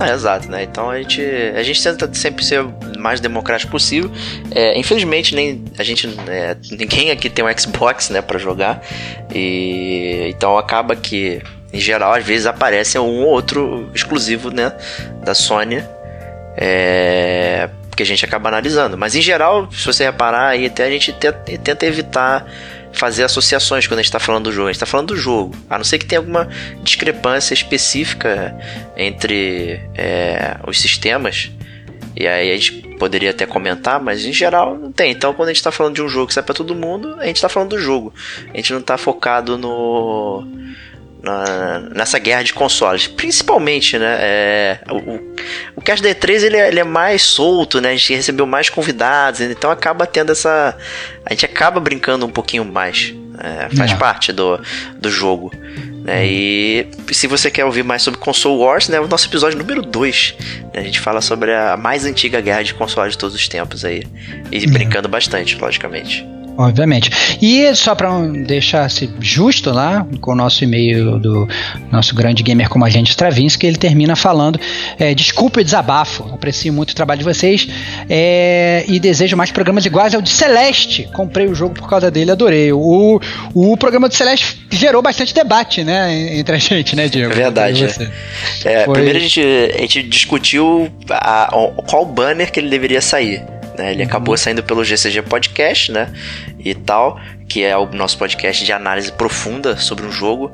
[0.00, 0.62] É, exato, né?
[0.62, 1.20] Então a gente,
[1.54, 4.10] a gente tenta sempre ser o mais democrático possível.
[4.50, 8.82] É, infelizmente, nem a gente, é, ninguém aqui tem um Xbox, né, para jogar.
[9.34, 14.72] E então acaba que, em geral, às vezes aparece um ou outro exclusivo, né,
[15.22, 15.84] da Sony.
[16.56, 18.96] É, que a gente acaba analisando.
[18.96, 22.46] Mas em geral, se você reparar, aí até a gente tenta evitar
[22.92, 24.68] fazer associações quando a gente está falando do jogo.
[24.68, 25.54] A gente está falando do jogo.
[25.68, 26.48] A não ser que tenha alguma
[26.82, 28.56] discrepância específica
[28.96, 31.50] entre é, os sistemas.
[32.16, 35.12] E aí a gente poderia até comentar, mas em geral não tem.
[35.12, 37.26] Então quando a gente está falando de um jogo que sai para todo mundo, a
[37.26, 38.12] gente está falando do jogo.
[38.52, 40.44] A gente não está focado no
[41.22, 43.06] na, nessa guerra de consoles.
[43.06, 44.16] Principalmente, né?
[44.20, 45.20] É, o,
[45.76, 47.90] o Cast D3 ele é, ele é, mais solto, né?
[47.90, 50.76] A gente recebeu mais convidados, então acaba tendo essa.
[51.24, 53.14] A gente acaba brincando um pouquinho mais.
[53.42, 53.96] É, faz é.
[53.96, 54.60] parte do,
[54.98, 55.50] do jogo.
[56.04, 56.26] Né?
[56.26, 59.00] E se você quer ouvir mais sobre Console Wars, né?
[59.00, 60.34] O nosso episódio número 2.
[60.74, 60.80] Né?
[60.80, 64.02] A gente fala sobre a mais antiga guerra de consoles de todos os tempos aí.
[64.50, 66.26] E brincando bastante, logicamente.
[66.56, 67.10] Obviamente.
[67.40, 68.10] E só para
[68.46, 71.48] deixar-se justo lá, com o nosso e-mail do
[71.90, 74.60] nosso grande gamer como a gente Stravinsky, ele termina falando:
[74.98, 77.68] é, desculpa o desabafo, aprecio muito o trabalho de vocês
[78.08, 81.08] é, e desejo mais programas iguais ao de Celeste.
[81.12, 82.72] Comprei o jogo por causa dele, adorei.
[82.72, 83.20] O,
[83.54, 87.32] o programa de Celeste gerou bastante debate, né, entre a gente, né, Diego?
[87.32, 87.84] É verdade.
[88.64, 88.84] É.
[88.84, 88.94] Foi...
[88.94, 93.42] Primeiro a gente, a gente discutiu a, a, qual banner que ele deveria sair.
[93.80, 93.92] Né?
[93.92, 94.08] Ele uhum.
[94.08, 96.12] acabou saindo pelo GCG Podcast, né?
[96.58, 100.52] E tal, que é o nosso podcast de análise profunda sobre um jogo,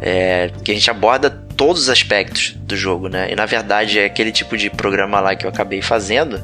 [0.00, 3.28] é, que a gente aborda todos os aspectos do jogo, né?
[3.30, 6.42] E na verdade é aquele tipo de programa lá que eu acabei fazendo.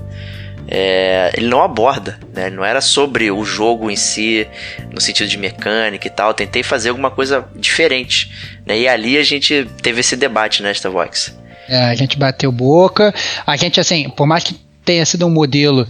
[0.69, 2.47] É, ele não aborda, né?
[2.47, 4.47] Ele não era sobre o jogo em si,
[4.93, 6.31] no sentido de mecânica e tal.
[6.31, 8.31] Eu tentei fazer alguma coisa diferente,
[8.65, 8.79] né?
[8.79, 11.37] E ali a gente teve esse debate, né, Vox?
[11.69, 13.13] É, a gente bateu boca.
[13.45, 15.87] A gente, assim, por mais que tenha sido um modelo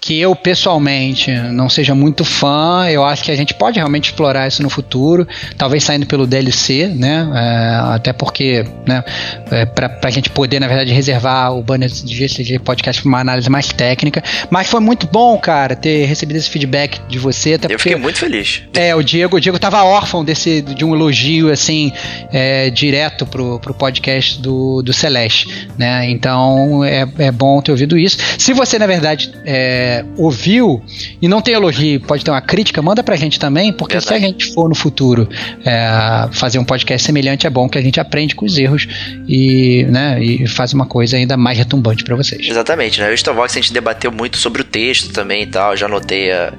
[0.00, 4.46] que eu pessoalmente não seja muito fã, eu acho que a gente pode realmente explorar
[4.46, 7.28] isso no futuro, talvez saindo pelo DLC, né?
[7.34, 9.02] É, até porque, né,
[9.50, 13.20] é, para a gente poder, na verdade, reservar o banner de GCG Podcast para uma
[13.20, 14.22] análise mais técnica.
[14.50, 17.54] Mas foi muito bom, cara, ter recebido esse feedback de você.
[17.54, 18.62] Até eu porque, fiquei muito feliz.
[18.74, 21.92] É, o Diego, o Diego tava órfão desse, de um elogio, assim,
[22.32, 26.08] é, direto pro, pro podcast do, do Celeste, né?
[26.08, 28.18] Então é, é bom ter ouvido isso.
[28.38, 30.82] Se você, na verdade, é, é, ouviu
[31.20, 34.06] e não tem elogio, pode ter uma crítica, manda pra gente também, porque Verdade.
[34.06, 35.26] se a gente for no futuro
[35.64, 38.86] é, fazer um podcast semelhante, é bom que a gente aprende com os erros
[39.26, 42.46] e, né, e faz uma coisa ainda mais retumbante para vocês.
[42.46, 43.10] Exatamente, né?
[43.10, 46.52] O Starvox a gente debateu muito sobre o texto também e tal, já anotei a,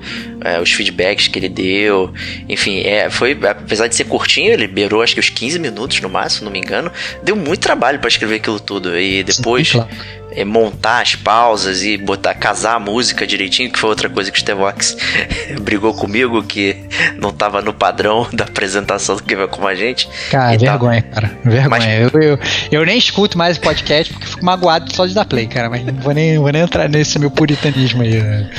[0.43, 2.11] é, a, os feedbacks que ele deu,
[2.47, 6.09] enfim, é, foi, apesar de ser curtinho, ele beirou acho que os 15 minutos no
[6.09, 6.91] máximo, se não me engano,
[7.23, 9.67] deu muito trabalho para escrever aquilo tudo e depois...
[9.67, 14.09] Sim, claro é, montar as pausas e botar casar a música direitinho, que foi outra
[14.09, 14.95] coisa que o Stevox
[15.61, 16.75] brigou comigo, que
[17.17, 20.07] não tava no padrão da apresentação do que vai com a gente.
[20.29, 21.31] Cara, E vergonha, cara.
[21.43, 21.69] Vergonha.
[21.69, 22.39] Mas- Eu, eu,
[22.71, 25.69] eu nem escuto mais o podcast porque fico magoado só de dar play, cara.
[25.69, 28.21] Mas não vou nem, vou nem entrar nesse meu puritanismo aí.
[28.21, 28.49] né?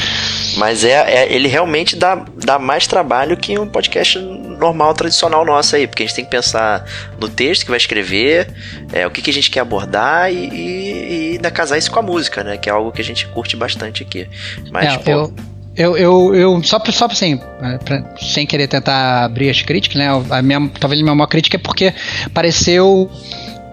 [0.57, 5.77] Mas é, é- ele realmente dá, dá mais trabalho que um podcast normal, tradicional nosso
[5.77, 6.85] aí, porque a gente tem que pensar
[7.19, 8.49] no texto que vai escrever,
[8.93, 11.99] é, o que, que a gente quer abordar e, e, e ainda casar isso com
[11.99, 12.57] a música, né?
[12.57, 14.27] Que é algo que a gente curte bastante aqui.
[14.71, 15.33] Mas, É, pô, eu,
[15.77, 17.39] eu, eu, eu- só, pra- só pra, assim,
[17.85, 20.09] pra- sem querer tentar abrir as críticas, né?
[20.31, 21.93] A minha, talvez a minha maior crítica é porque
[22.33, 23.11] pareceu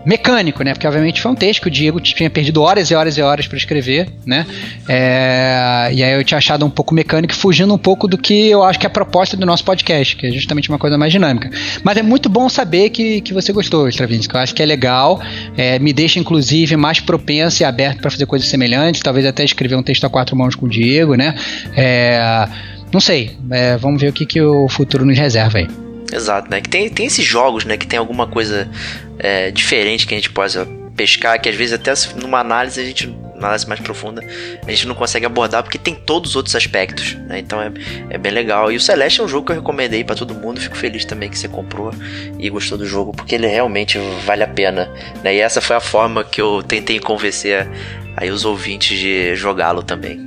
[0.08, 0.74] mecânico, né?
[0.74, 3.46] Porque obviamente foi um texto que o Diego tinha perdido horas e horas e horas
[3.46, 4.48] para escrever, né?
[4.88, 8.64] É, e aí eu tinha achado um pouco mecânico, fugindo um pouco do que eu
[8.64, 11.52] acho que é a proposta do nosso podcast, que é justamente uma coisa mais dinâmica.
[11.84, 14.34] Mas é muito bom saber que, que você gostou, Stravinsky.
[14.34, 15.22] Eu acho que é legal,
[15.58, 19.76] é, me deixa inclusive mais propenso e aberto para fazer coisas semelhantes, talvez até escrever
[19.76, 21.36] um texto a quatro mãos com o Diego, né?
[21.76, 22.48] É,
[22.94, 25.68] não sei, é, vamos ver o que, que o futuro nos reserva aí.
[26.14, 26.62] Exato, né?
[26.62, 27.76] Que tem, tem esses jogos, né?
[27.76, 28.70] Que tem alguma coisa
[29.20, 33.16] é, diferente que a gente possa pescar, que às vezes até numa análise a gente.
[33.38, 34.20] Análise mais profunda,
[34.66, 37.38] a gente não consegue abordar porque tem todos os outros aspectos, né?
[37.38, 37.72] Então é,
[38.10, 38.72] é bem legal.
[38.72, 40.60] E o Celeste é um jogo que eu recomendei pra todo mundo.
[40.60, 41.94] Fico feliz também que você comprou
[42.40, 44.90] e gostou do jogo, porque ele realmente vale a pena.
[45.24, 45.36] Né?
[45.36, 47.68] E essa foi a forma que eu tentei convencer
[48.16, 50.18] aí os ouvintes de jogá-lo também.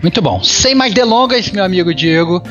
[0.00, 0.42] Muito bom.
[0.42, 2.42] Sem mais delongas, meu amigo Diego,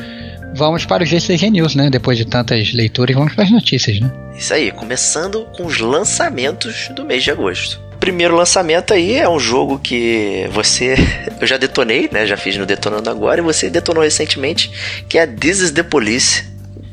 [0.56, 1.90] vamos para o GCG News, né?
[1.90, 4.10] Depois de tantas leituras, vamos para as notícias, né?
[4.36, 7.80] Isso aí, começando com os lançamentos do mês de agosto.
[8.00, 10.96] Primeiro lançamento aí é um jogo que você.
[11.40, 12.26] Eu já detonei, né?
[12.26, 14.70] Já fiz no Detonando Agora, e você detonou recentemente,
[15.08, 16.44] que é This is the Police,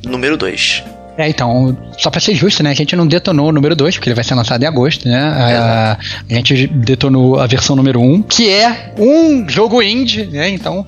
[0.05, 0.83] número 2.
[1.17, 2.71] É, então, só pra ser justo, né?
[2.71, 5.19] A gente não detonou o número 2, porque ele vai ser lançado em agosto, né?
[5.19, 5.97] A,
[6.27, 10.49] a gente detonou a versão número 1, um, que é um jogo indie, né?
[10.49, 10.85] Então,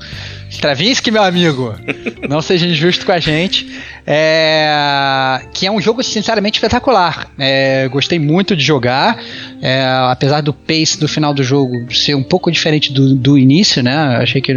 [0.56, 1.76] Stravinsky, meu amigo,
[2.30, 3.68] não seja injusto com a gente.
[4.08, 7.28] É, que é um jogo, sinceramente, espetacular.
[7.38, 9.18] É, gostei muito de jogar,
[9.62, 13.82] é, apesar do pace do final do jogo ser um pouco diferente do, do início,
[13.84, 14.18] né?
[14.22, 14.54] Achei que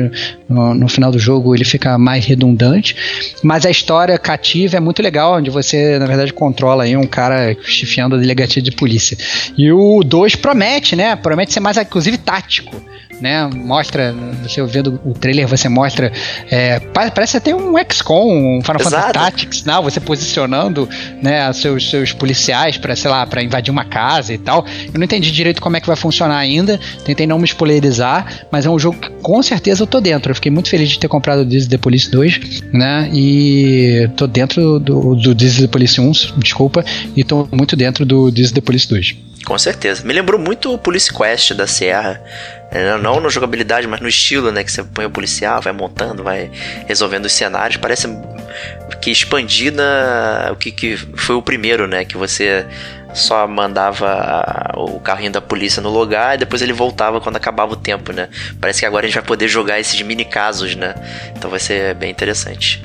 [0.49, 2.95] no, no final do jogo ele fica mais redundante,
[3.43, 7.57] mas a história cativa é muito legal, onde você, na verdade, controla aí um cara
[7.63, 9.17] chefiando a delegacia de polícia.
[9.57, 11.17] E o 2 promete, né?
[11.17, 12.77] Promete ser mais, inclusive, tático
[13.21, 13.49] né?
[13.55, 16.13] Mostra, você vendo o trailer, você mostra.
[16.51, 19.13] É, pa- parece até um XCOM, um Final Fantasy.
[19.13, 20.89] Tactics, não, você posicionando
[21.23, 24.65] né, seus, seus policiais para sei lá, para invadir uma casa e tal.
[24.93, 28.67] Eu não entendi direito como é que vai funcionar ainda, tentei não me spoilerizar, mas
[28.67, 30.31] é um jogo que com certeza eu tô dentro.
[30.31, 33.11] Eu fiquei muito feliz de ter comprado o This is the Police 2, né?
[33.13, 36.85] E tô dentro do, do This is the Police 1, desculpa,
[37.17, 39.17] e tô muito dentro do This is the Police 2.
[39.45, 40.05] Com certeza.
[40.05, 42.21] Me lembrou muito o Police Quest da Sierra.
[42.71, 44.63] É, Não na jogabilidade, mas no estilo, né?
[44.63, 46.51] Que você põe o policial, vai montando, vai
[46.87, 47.77] resolvendo os cenários.
[47.77, 48.09] Parece
[49.01, 50.51] que expandir na...
[50.53, 52.05] o que, que foi o primeiro, né?
[52.05, 52.67] Que você
[53.15, 57.77] só mandava o carrinho da polícia no lugar e depois ele voltava quando acabava o
[57.77, 58.29] tempo, né?
[58.61, 60.95] Parece que agora a gente vai poder jogar esses mini casos, né?
[61.37, 62.85] Então vai ser bem interessante.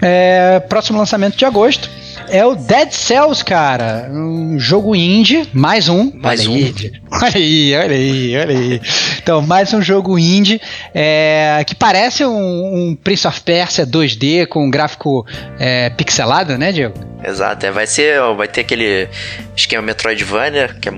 [0.00, 1.90] É, próximo lançamento de agosto
[2.30, 4.08] é o Dead Cells, cara.
[4.10, 6.12] Um jogo indie, mais um.
[6.14, 6.54] Mais olha um.
[6.54, 8.80] Aí, olha aí, olha aí, olha aí.
[9.18, 10.60] Então, mais um jogo indie
[10.94, 15.26] é, que parece um, um Prince of Persia 2D com um gráfico
[15.58, 16.94] é, pixelado, né, Diego?
[17.24, 19.08] Exato, é, vai ser, vai ter aquele
[19.56, 20.92] esquema Metroidvania que é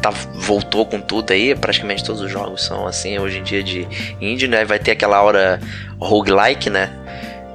[0.00, 3.86] tá, voltou com tudo aí, praticamente todos os jogos são assim hoje em dia de
[4.20, 4.64] indie, né?
[4.64, 5.60] Vai ter aquela aura
[5.98, 6.90] roguelike, né?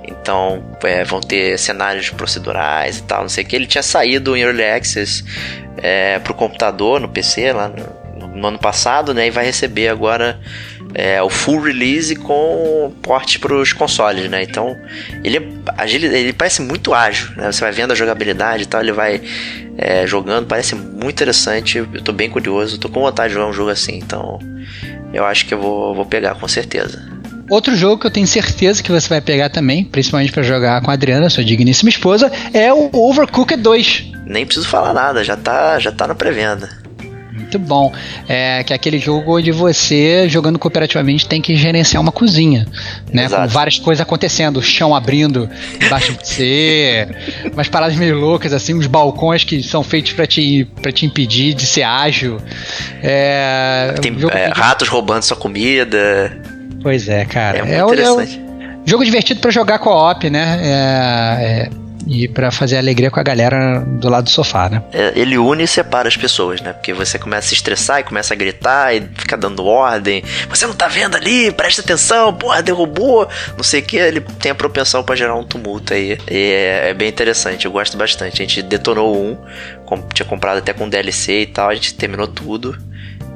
[0.07, 3.55] Então é, vão ter cenários procedurais e tal, não sei o que.
[3.55, 5.23] Ele tinha saído em Early Access
[5.77, 9.27] é, pro computador, no PC, lá no, no ano passado, né?
[9.27, 10.39] E vai receber agora
[10.93, 14.43] é, o full release com porte para os consoles, né?
[14.43, 14.77] Então
[15.23, 17.51] ele, é ele parece muito ágil, né?
[17.51, 19.21] Você vai vendo a jogabilidade e tal, ele vai
[19.77, 21.77] é, jogando, parece muito interessante.
[21.77, 24.39] Eu tô bem curioso, tô com vontade de jogar um jogo assim, então
[25.13, 27.14] eu acho que eu vou, vou pegar com certeza.
[27.49, 30.89] Outro jogo que eu tenho certeza que você vai pegar também, principalmente pra jogar com
[30.89, 34.11] a Adriana, sua digníssima esposa, é o Overcooked 2.
[34.25, 36.69] Nem preciso falar nada, já tá, já tá na pré-venda.
[37.31, 37.93] Muito bom.
[38.27, 42.65] É que é aquele jogo onde você, jogando cooperativamente, tem que gerenciar uma cozinha,
[43.13, 43.25] né?
[43.25, 43.47] Exato.
[43.47, 45.47] Com várias coisas acontecendo, o chão abrindo
[45.79, 47.07] embaixo de você,
[47.53, 51.53] umas paradas meio loucas, assim, uns balcões que são feitos pra te, pra te impedir
[51.53, 52.37] de ser ágil.
[53.03, 56.54] É, Tem um é, ratos roubando sua comida.
[56.85, 57.57] Pois é, cara.
[57.57, 58.41] É muito É, é interessante.
[58.85, 60.59] Jogo divertido pra jogar co-op, né?
[60.61, 61.69] É, é,
[62.05, 64.83] e para fazer alegria com a galera do lado do sofá, né?
[64.93, 66.73] É, ele une e separa as pessoas, né?
[66.73, 70.23] Porque você começa a se estressar e começa a gritar e fica dando ordem.
[70.47, 71.51] Você não tá vendo ali?
[71.51, 73.27] Presta atenção, porra, derrubou.
[73.57, 73.97] Não sei o que.
[73.97, 76.19] Ele tem a propensão para gerar um tumulto aí.
[76.29, 78.43] E é, é, bem interessante, eu gosto bastante.
[78.43, 79.35] A gente detonou um,
[80.13, 82.77] tinha comprado até com DLC e tal, a gente terminou tudo.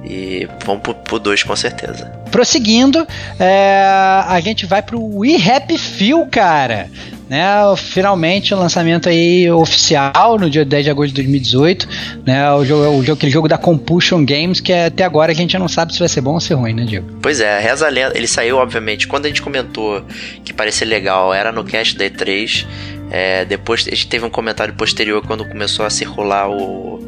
[0.04, 2.06] E vamos pro, pro dois com certeza.
[2.32, 3.06] Prosseguindo,
[3.40, 3.84] é,
[4.28, 6.90] a gente vai pro We Happy Feel, cara
[7.30, 7.54] né?
[7.78, 11.88] Finalmente o lançamento aí oficial no dia 10 de agosto de 2018,
[12.26, 12.52] né?
[12.54, 15.68] O jogo, o jogo, aquele jogo da Compulsion Games que até agora a gente não
[15.68, 17.08] sabe se vai ser bom ou ser ruim, né, Diego?
[17.22, 20.04] Pois é, reza a lenda, ele saiu obviamente quando a gente comentou
[20.44, 22.66] que parecia legal, era no cast da E3.
[23.12, 27.00] É, depois a gente teve um comentário posterior quando começou a circular o,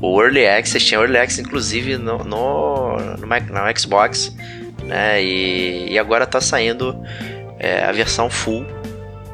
[0.00, 4.34] o Early Access, tinha Early Access inclusive no, no, no, no Xbox,
[4.84, 5.22] né?
[5.22, 6.96] E, e agora tá saindo
[7.58, 8.64] é, a versão full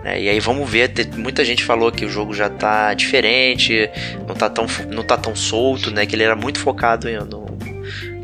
[0.07, 0.21] né?
[0.21, 3.91] E aí vamos ver, muita gente falou que o jogo já tá diferente,
[4.29, 6.07] não tá tão, não tá tão solto, né?
[6.07, 7.46] Que ele era muito focado no,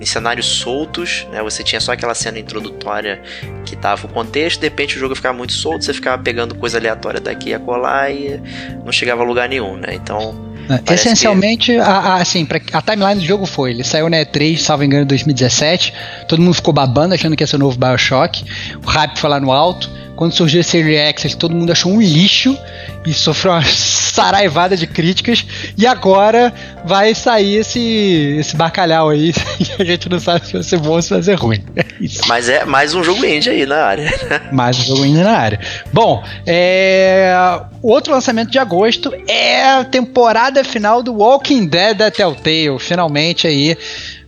[0.03, 1.41] em cenários soltos, né?
[1.45, 3.23] Você tinha só aquela cena introdutória
[3.65, 6.77] que tava o contexto, de repente o jogo ficava muito solto, você ficava pegando coisa
[6.77, 8.41] aleatória daqui e acolá e
[8.85, 9.95] não chegava a lugar nenhum, né?
[9.95, 10.51] Então.
[10.69, 11.79] É, essencialmente, que...
[11.79, 15.05] a, a, assim, pra, a timeline do jogo foi: ele saiu na E3, salvo engano,
[15.05, 15.95] em 2017.
[16.27, 18.45] Todo mundo ficou babando, achando que ia ser o novo Bioshock.
[18.85, 19.89] O hype foi lá no alto
[20.23, 22.57] quando surgiu esse Early Access, todo mundo achou um lixo
[23.05, 25.45] e sofreu uma saraivada de críticas.
[25.77, 26.55] E agora
[26.85, 29.35] vai sair esse, esse bacalhau aí.
[29.59, 31.59] E a gente não sabe se vai ser bom ou se vai ser ruim.
[31.75, 31.85] É
[32.29, 34.13] Mas é mais um jogo indie aí na área.
[34.53, 35.61] mais um jogo indie na área.
[35.93, 37.35] Bom, é...
[37.83, 42.79] outro lançamento de agosto é a temporada final do Walking Dead da Telltale.
[42.79, 43.77] Finalmente aí,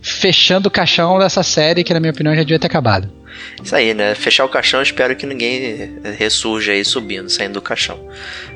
[0.01, 3.09] fechando o caixão dessa série que, na minha opinião, já devia ter acabado.
[3.63, 4.15] Isso aí, né?
[4.15, 7.99] Fechar o caixão, espero que ninguém ressurja aí subindo, saindo do caixão.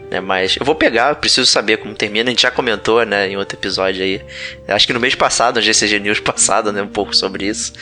[0.10, 0.20] Né?
[0.20, 2.30] Mas eu vou pegar, preciso saber como termina.
[2.30, 4.22] A gente já comentou, né, em outro episódio aí.
[4.68, 7.74] Acho que no mês passado, no GCG News passado, né, um pouco sobre isso.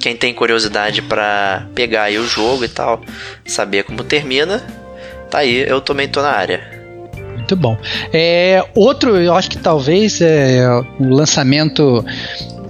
[0.00, 3.02] Quem tem curiosidade para pegar aí o jogo e tal,
[3.44, 4.64] saber como termina,
[5.30, 6.76] tá aí, eu também tô na área.
[7.34, 7.78] Muito bom.
[8.12, 10.66] É, outro, eu acho que talvez é,
[10.98, 12.04] o lançamento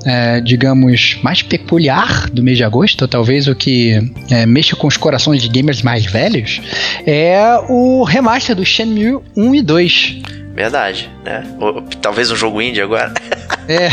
[0.06, 4.96] é, digamos, mais peculiar do mês de agosto, talvez o que é, mexa com os
[4.96, 6.60] corações de gamers mais velhos,
[7.04, 10.16] é o remaster do Shenmue 1 e 2.
[10.56, 11.44] Verdade, né?
[11.60, 13.12] Ou, talvez um jogo indie agora.
[13.68, 13.88] É.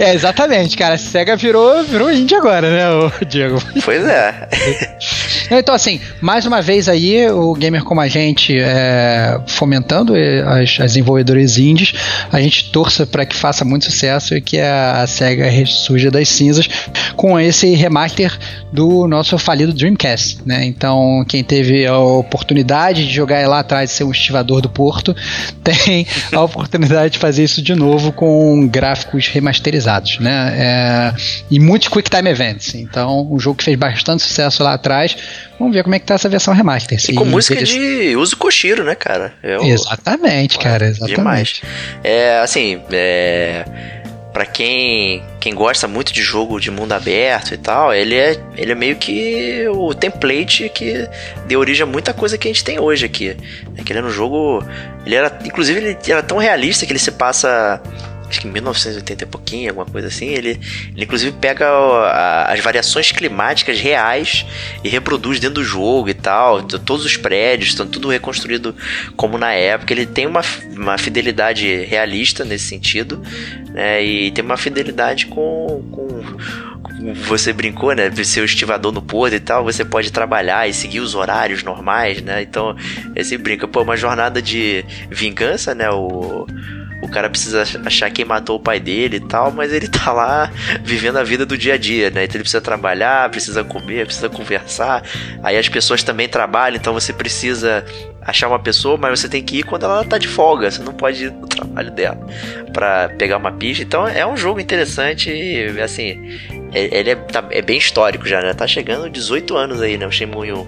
[0.02, 0.94] é, exatamente, cara.
[0.94, 3.62] A SEGA virou, virou indie agora, né, Diego?
[3.84, 4.48] Pois é.
[5.52, 10.92] Então, assim, mais uma vez aí, o Gamer Como a Gente é, fomentando as, as
[10.92, 11.92] desenvolvedoras indies,
[12.30, 16.28] a gente torça para que faça muito sucesso e que a, a SEGA ressurja das
[16.28, 16.68] cinzas
[17.16, 18.32] com esse remaster
[18.72, 20.64] do nosso falido Dreamcast, né?
[20.64, 25.16] Então, quem teve a oportunidade de jogar lá atrás e ser um estivador do Porto,
[25.62, 30.54] tem a oportunidade de fazer isso de novo com gráficos remasterizados, né?
[30.56, 31.14] É,
[31.50, 32.74] e muitos Quick Time Events.
[32.74, 35.16] Então, um jogo que fez bastante sucesso lá atrás.
[35.58, 36.98] Vamos ver como é que tá essa versão remaster.
[37.08, 37.68] E com música eles...
[37.68, 39.34] de uso Koshiro, né, cara?
[39.42, 39.62] Eu...
[39.62, 41.16] Exatamente, cara, exatamente.
[41.16, 41.62] Demais.
[42.02, 43.99] É, assim, é
[44.32, 48.72] para quem quem gosta muito de jogo de mundo aberto e tal, ele é, ele
[48.72, 51.08] é meio que o template que
[51.46, 53.36] deu origem a muita coisa que a gente tem hoje aqui.
[53.76, 54.62] É que ele era um jogo,
[55.06, 57.82] ele era, inclusive ele era tão realista que ele se passa
[58.30, 60.60] acho que em 1980 e pouquinho, alguma coisa assim, ele,
[60.94, 64.46] ele inclusive pega a, as variações climáticas reais
[64.82, 66.62] e reproduz dentro do jogo e tal.
[66.62, 68.74] Todos os prédios estão tudo reconstruído
[69.16, 69.92] como na época.
[69.92, 70.42] Ele tem uma,
[70.74, 73.20] uma fidelidade realista nesse sentido,
[73.70, 74.02] né?
[74.02, 76.20] E tem uma fidelidade com, com
[77.26, 78.10] você brincou, né?
[78.24, 82.22] Ser o estivador no porto e tal, você pode trabalhar e seguir os horários normais,
[82.22, 82.42] né?
[82.42, 82.76] Então,
[83.16, 85.90] você brinca, pô, uma jornada de vingança, né?
[85.90, 86.46] O,
[87.02, 90.50] o cara precisa achar quem matou o pai dele e tal, mas ele tá lá
[90.82, 92.24] vivendo a vida do dia a dia, né?
[92.24, 95.02] Então ele precisa trabalhar, precisa comer, precisa conversar.
[95.42, 97.84] Aí as pessoas também trabalham, então você precisa
[98.20, 100.92] achar uma pessoa, mas você tem que ir quando ela tá de folga, você não
[100.92, 102.18] pode ir no trabalho dela
[102.72, 103.82] para pegar uma pista.
[103.82, 106.38] Então é um jogo interessante e assim,
[106.72, 108.52] é, ele é, tá, é bem histórico já, né?
[108.54, 110.06] Tá chegando 18 anos aí, né?
[110.06, 110.66] O Shenmue 1.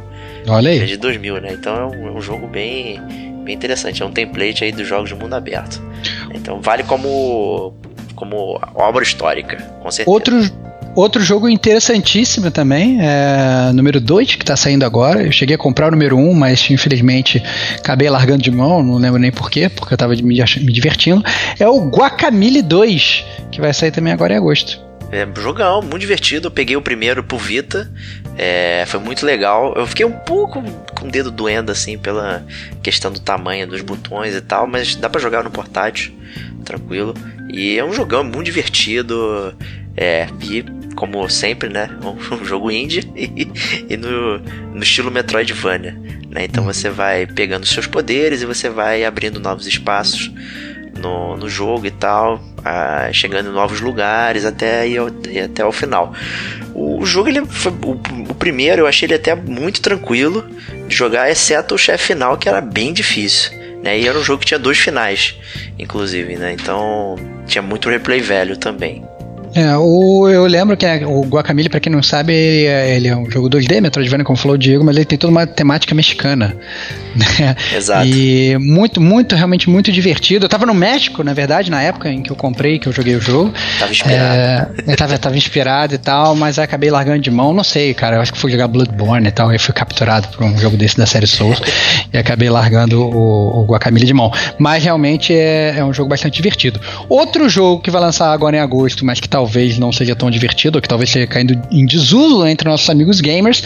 [0.49, 0.81] Olha aí.
[0.81, 1.49] É de 2000, né?
[1.53, 4.03] Então é um, é um jogo bem bem interessante.
[4.03, 5.83] É um template aí dos jogos de mundo aberto.
[6.35, 7.75] Então vale como,
[8.15, 10.11] como obra histórica, com certeza.
[10.11, 10.63] Outro,
[10.95, 15.23] Outro jogo interessantíssimo também é número 2, que está saindo agora.
[15.23, 17.43] Eu cheguei a comprar o número 1, um, mas infelizmente
[17.79, 21.23] acabei largando de mão, não lembro nem porquê, porque eu estava me, me divertindo.
[21.59, 24.79] É o Guacamole 2, que vai sair também agora em agosto.
[25.11, 26.49] É, jogão, muito divertido.
[26.49, 27.91] Eu peguei o primeiro pro Vita,
[28.39, 29.75] É, foi muito legal.
[29.77, 30.63] Eu fiquei um pouco
[30.99, 32.45] com o dedo doendo, assim, pela
[32.83, 36.13] questão do tamanho dos botões e tal, mas dá para jogar no portátil,
[36.65, 37.15] tranquilo.
[37.53, 39.55] E é um jogão muito divertido.
[39.95, 40.65] É, e
[40.95, 41.91] como sempre, né?
[42.33, 43.49] Um, jogo indie e,
[43.93, 45.93] e no, no, estilo Metroidvania.
[46.29, 46.45] Né?
[46.45, 50.33] Então você vai pegando seus poderes e você vai abrindo novos espaços
[50.99, 54.99] no, no jogo e tal, ah, chegando em novos lugares até ir,
[55.45, 56.15] até o final.
[56.75, 58.01] O jogo ele foi o,
[58.31, 60.47] o, primeiro, eu achei ele até muito tranquilo
[60.87, 63.53] de jogar, exceto o chefe final que era bem difícil.
[63.83, 63.99] Né?
[63.99, 65.35] E era um jogo que tinha dois finais,
[65.77, 66.53] inclusive, né?
[66.53, 69.05] Então tinha muito replay velho também.
[69.55, 73.09] É, o, eu lembro que é, o Guacamole, para quem não sabe, ele é, ele
[73.09, 75.95] é, um jogo 2D, Metroidvania, como falou o Diego, mas ele tem toda uma temática
[75.95, 76.57] mexicana.
[77.13, 77.55] Né?
[77.77, 78.09] Exato.
[78.09, 80.47] E muito, muito, realmente muito divertido.
[80.47, 83.15] Eu tava no México, na verdade, na época em que eu comprei, que eu joguei
[83.15, 83.53] o jogo.
[83.79, 84.35] Tava inspirado.
[84.35, 88.17] É, eu tava, tava inspirado e tal, mas acabei largando de mão, não sei, cara.
[88.17, 90.97] Eu acho que fui jogar Bloodborne e tal, e fui capturado por um jogo desse
[90.97, 91.61] da série Souls,
[92.11, 94.33] e acabei largando o, o Guacamole de mão.
[94.59, 96.81] Mas realmente é, é um jogo bastante divertido.
[97.11, 100.31] Outro jogo que vai lançar agora em agosto, mas que tá talvez não seja tão
[100.31, 103.63] divertido, ou que talvez esteja caindo em desuso entre nossos amigos gamers,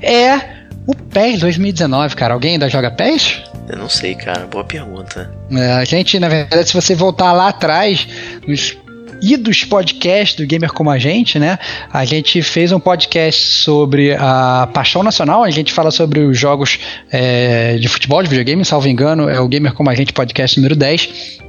[0.00, 0.38] é
[0.86, 2.34] o PES 2019, cara.
[2.34, 3.42] Alguém ainda joga PES?
[3.68, 4.46] Eu não sei, cara.
[4.46, 5.28] Boa pergunta.
[5.50, 8.06] É, a gente, na verdade, se você voltar lá atrás,
[8.46, 8.76] nos
[9.20, 11.58] idos podcast do Gamer Como a Gente, né?
[11.92, 15.42] A gente fez um podcast sobre a paixão nacional.
[15.42, 16.78] A gente fala sobre os jogos
[17.10, 20.76] é, de futebol, de videogame, salvo engano, é o Gamer Como a Gente podcast número
[20.76, 21.45] 10.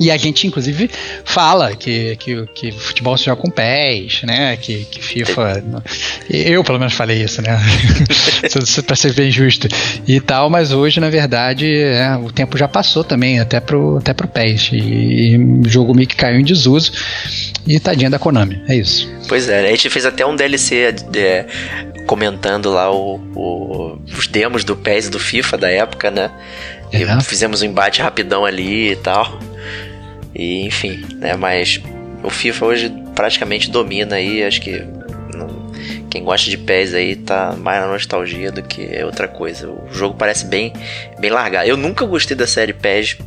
[0.00, 0.90] E a gente, inclusive,
[1.24, 4.56] fala que, que, que futebol se joga com pés, né?
[4.56, 5.62] Que, que FIFA.
[6.30, 7.58] Eu, pelo menos, falei isso, né?
[8.86, 9.68] pra ser bem justo.
[10.06, 14.14] E tal, mas hoje, na verdade, é, o tempo já passou também, até pro, até
[14.14, 14.70] pro pés.
[14.72, 16.92] E, e o jogo meio que caiu em desuso.
[17.66, 19.10] E tadinha da Konami, é isso.
[19.28, 21.44] Pois é, a gente fez até um DLC de,
[22.06, 26.30] comentando lá o, o, os demos do PES e do FIFA da época, né?
[26.90, 27.20] É.
[27.20, 29.38] Fizemos um embate rapidão ali e tal.
[30.38, 31.34] E enfim, né?
[31.36, 31.80] Mas
[32.22, 34.84] o FIFA hoje praticamente domina aí, acho que
[35.34, 35.72] não,
[36.08, 39.68] quem gosta de pés aí tá mais na nostalgia do que outra coisa.
[39.68, 40.72] O jogo parece bem,
[41.18, 41.68] bem largado.
[41.68, 43.18] Eu nunca gostei da série PES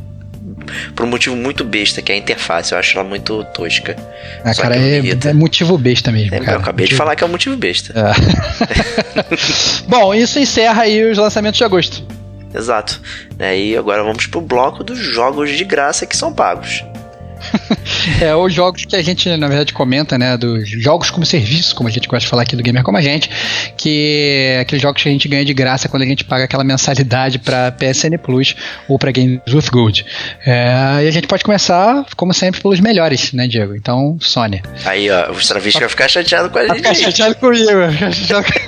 [0.94, 2.72] por um motivo muito besta, que é a interface.
[2.72, 3.96] Eu acho ela muito tosca.
[4.44, 6.34] Ah, cara, é, é, motivo besta mesmo.
[6.34, 6.52] É, cara.
[6.52, 6.90] Eu acabei motivo...
[6.90, 7.92] de falar que é um motivo besta.
[7.94, 9.36] É.
[9.86, 12.02] Bom, isso encerra aí os lançamentos de agosto.
[12.54, 13.00] Exato.
[13.38, 16.84] Né, e agora vamos pro bloco dos jogos de graça que são pagos.
[18.20, 20.36] É, os jogos que a gente, na verdade, comenta, né?
[20.36, 23.02] Dos jogos como serviço, como a gente gosta de falar aqui do Gamer Como a
[23.02, 23.30] Gente,
[23.76, 26.64] que é aqueles jogos que a gente ganha de graça quando a gente paga aquela
[26.64, 28.54] mensalidade para PSN Plus
[28.88, 30.04] ou para Games with Gold.
[30.44, 33.74] É, e a gente pode começar, como sempre, pelos melhores, né, Diego?
[33.74, 34.62] Então, Sony.
[34.84, 36.82] Aí, ó, o Stravinsky vai ficar chateado com a gente.
[36.82, 38.46] Vai ficar chateado comigo, vai ficar chateado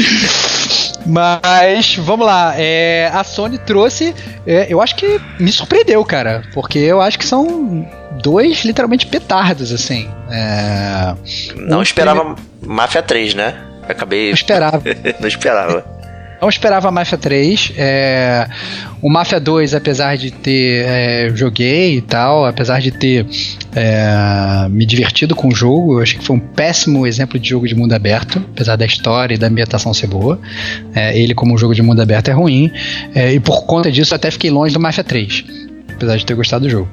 [1.10, 2.54] Mas, vamos lá.
[2.56, 4.14] É, a Sony trouxe.
[4.46, 6.42] É, eu acho que me surpreendeu, cara.
[6.54, 7.86] Porque eu acho que são
[8.22, 10.08] dois, literalmente, petardos, assim.
[10.30, 11.14] É,
[11.56, 12.36] Não um esperava prime...
[12.62, 13.70] Mafia 3, né?
[13.90, 14.28] acabei.
[14.28, 14.82] Não esperava.
[15.20, 15.99] Não esperava.
[16.40, 17.72] Não esperava Mafia 3.
[17.76, 18.48] É,
[19.02, 20.84] o Mafia 2, apesar de ter.
[20.86, 23.26] É, joguei e tal, apesar de ter
[23.74, 27.68] é, me divertido com o jogo, eu acho que foi um péssimo exemplo de jogo
[27.68, 30.40] de mundo aberto, apesar da história e da ambientação ser boa.
[30.94, 32.70] É, ele, como um jogo de mundo aberto, é ruim.
[33.14, 35.44] É, e por conta disso, até fiquei longe do Mafia 3,
[35.94, 36.88] apesar de ter gostado do jogo.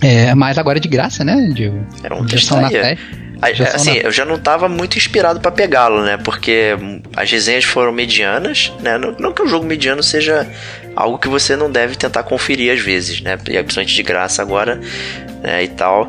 [0.00, 1.84] É, mas agora é de graça, né, Diego?
[2.02, 2.24] Era um
[2.60, 2.96] na fé.
[3.40, 6.16] Assim, eu já não estava muito inspirado para pegá-lo, né?
[6.16, 6.76] Porque
[7.16, 8.98] as resenhas foram medianas, né?
[8.98, 10.46] Não, não, que o jogo mediano seja
[10.96, 13.34] algo que você não deve tentar conferir às vezes, né?
[13.34, 14.80] E principalmente de graça agora
[15.42, 15.62] né?
[15.62, 16.08] e tal.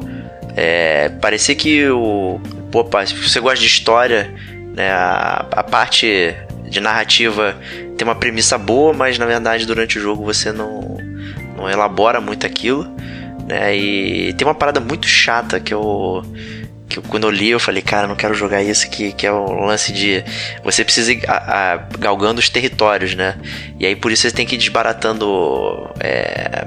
[0.55, 2.41] É, parecia que o.
[2.71, 4.33] Pô, se você gosta de história,
[4.75, 4.91] né?
[4.91, 6.35] A, a parte
[6.67, 7.55] de narrativa
[7.97, 10.97] tem uma premissa boa, mas na verdade durante o jogo você não,
[11.55, 12.87] não elabora muito aquilo.
[13.47, 13.75] Né?
[13.75, 16.23] E tem uma parada muito chata que eu
[16.89, 19.65] que quando eu li eu falei, cara, não quero jogar isso que, que é o
[19.65, 20.23] lance de
[20.63, 23.37] você precisa ir a, a, galgando os territórios, né?
[23.79, 26.65] E aí por isso você tem que ir desbaratando é,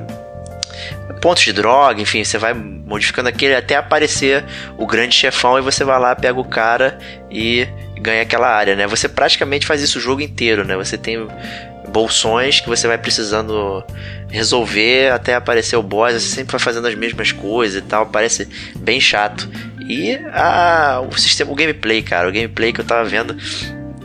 [1.21, 4.45] pontos de droga, enfim, você vai modificando aquele até aparecer
[4.79, 6.99] o grande chefão e você vai lá, pega o cara
[7.31, 7.67] e
[8.01, 8.87] ganha aquela área, né?
[8.87, 10.77] Você praticamente faz isso o jogo inteiro, né?
[10.77, 11.27] Você tem
[11.89, 13.85] bolsões que você vai precisando
[14.29, 18.49] resolver até aparecer o boss, você sempre vai fazendo as mesmas coisas e tal, parece
[18.77, 19.49] bem chato.
[19.89, 23.37] E a, o sistema, o gameplay, cara, o gameplay que eu tava vendo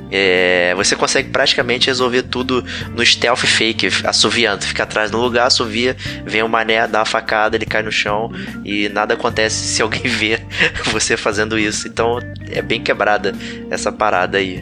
[0.10, 2.64] é, você consegue praticamente resolver tudo
[2.96, 4.64] no stealth fake, assoviando.
[4.64, 8.32] Fica atrás no lugar, assovia, vem o mané, dá uma facada, ele cai no chão
[8.64, 10.40] e nada acontece se alguém vê
[10.92, 11.88] você fazendo isso.
[11.88, 12.20] Então
[12.50, 13.34] é bem quebrada
[13.70, 14.62] essa parada aí.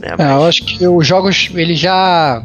[0.00, 0.14] Né?
[0.18, 2.42] É, eu acho que os jogos, ele já.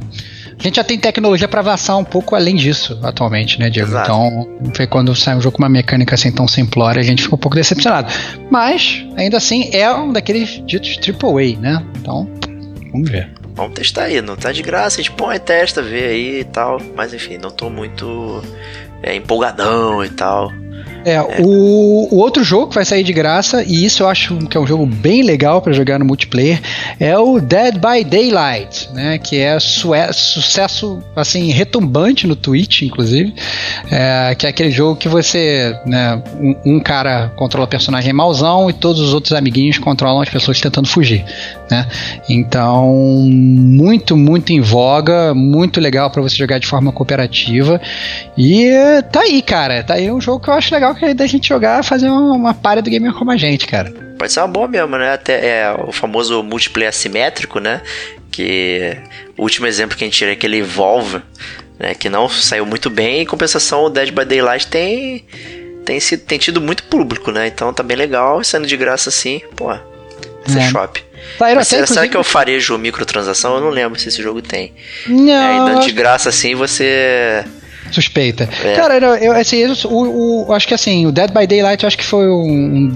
[0.57, 3.89] A gente já tem tecnologia para avançar um pouco além disso atualmente, né, Diego?
[3.89, 4.11] Exato.
[4.11, 7.35] Então, foi quando sai um jogo com uma mecânica assim tão simplória, a gente fica
[7.35, 8.11] um pouco decepcionado.
[8.49, 11.85] Mas, ainda assim, é um daqueles ditos AAA, né?
[11.97, 12.29] Então,
[12.91, 13.31] vamos ver.
[13.53, 16.81] Vamos testar aí, não tá de graça, a gente põe, testa, vê aí e tal.
[16.95, 18.41] Mas enfim, não tô muito
[19.01, 20.51] é, empolgadão e tal.
[21.05, 24.57] É, o, o, outro jogo que vai sair de graça, e isso eu acho que
[24.57, 26.59] é um jogo bem legal para jogar no multiplayer,
[26.99, 29.19] é o Dead by Daylight, né?
[29.19, 33.35] Que é sucesso assim retumbante no Twitch, inclusive.
[33.91, 38.67] É, que é aquele jogo que você, né, um, um, cara controla o personagem mauzão
[38.67, 41.23] e todos os outros amiguinhos controlam as pessoas tentando fugir,
[41.69, 41.87] né?
[42.29, 47.81] Então, muito, muito em voga, muito legal para você jogar de forma cooperativa.
[48.37, 48.69] E
[49.11, 49.83] tá aí, cara.
[49.83, 52.33] Tá aí um jogo que eu acho legal que é da gente jogar fazer uma,
[52.33, 53.91] uma palha do gamer como a gente, cara.
[54.17, 55.13] Pode ser uma boa mesmo, né?
[55.13, 57.81] Até é o famoso multiplayer assimétrico, né?
[58.31, 58.97] Que
[59.37, 61.21] o último exemplo que a gente tira é aquele Evolve,
[61.79, 61.93] né?
[61.93, 63.21] Que não saiu muito bem.
[63.21, 65.25] Em compensação, o Dead by Daylight tem
[65.85, 67.47] tem, sido, tem tido muito público, né?
[67.47, 69.71] Então tá bem legal, sendo de graça assim, pô,
[70.47, 70.69] esse é.
[70.69, 71.03] shop.
[71.37, 73.55] Tá, Mas será, será que eu farejo microtransação?
[73.55, 74.73] Eu não lembro se esse jogo tem.
[75.07, 75.79] Não.
[75.79, 77.43] É, de graça assim, você
[77.91, 78.49] suspeita.
[78.63, 78.73] É.
[78.73, 81.97] Cara, eu, assim, eu, o, o, acho que assim, o Dead by Daylight eu acho
[81.97, 82.91] que foi um,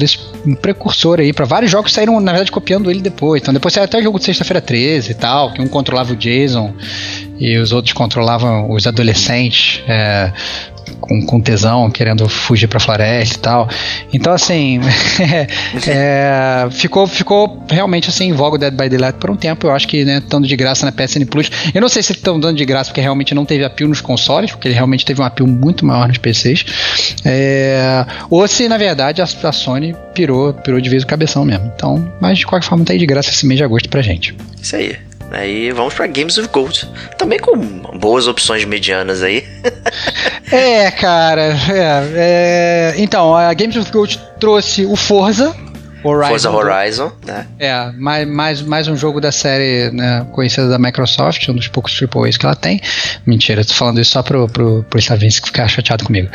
[0.45, 3.41] um precursor aí para vários jogos que saíram, na verdade, copiando ele depois.
[3.41, 6.15] Então depois saiu até o jogo de sexta-feira 13 e tal, que um controlava o
[6.15, 6.73] Jason
[7.39, 9.81] e os outros controlavam os adolescentes.
[9.87, 10.31] É,
[10.99, 13.69] com, com tesão, querendo fugir pra floresta e tal.
[14.13, 14.79] Então, assim,
[15.87, 19.67] é, ficou, ficou realmente assim em voga o Dead by Daylight por um tempo.
[19.67, 21.49] Eu acho que, né, estando de graça na PSN Plus.
[21.73, 24.51] Eu não sei se estão dando de graça porque realmente não teve apio nos consoles,
[24.51, 26.65] porque ele realmente teve um apio muito maior nos PCs.
[27.25, 31.71] É, ou se, na verdade, a, a, Sony pirou, pirou de vez o cabeção mesmo.
[31.75, 34.35] Então, mas de qualquer forma, tá aí de graça esse mês de agosto pra gente.
[34.61, 35.08] Isso aí.
[35.31, 36.89] Aí vamos para Games of Gold.
[37.17, 37.55] Também com
[37.97, 39.45] boas opções medianas aí.
[40.51, 41.55] é, cara.
[41.69, 45.55] É, é, então, a Games of Gold trouxe o Forza.
[46.01, 47.45] Horizon, Forza Horizon, né?
[47.59, 51.99] É, mais, mais, mais um jogo da série né, conhecida da Microsoft, um dos poucos
[52.01, 52.81] AAAs que ela tem.
[53.25, 56.29] Mentira, tô falando isso só pro, pro, pro Slavinsky ficar chateado comigo.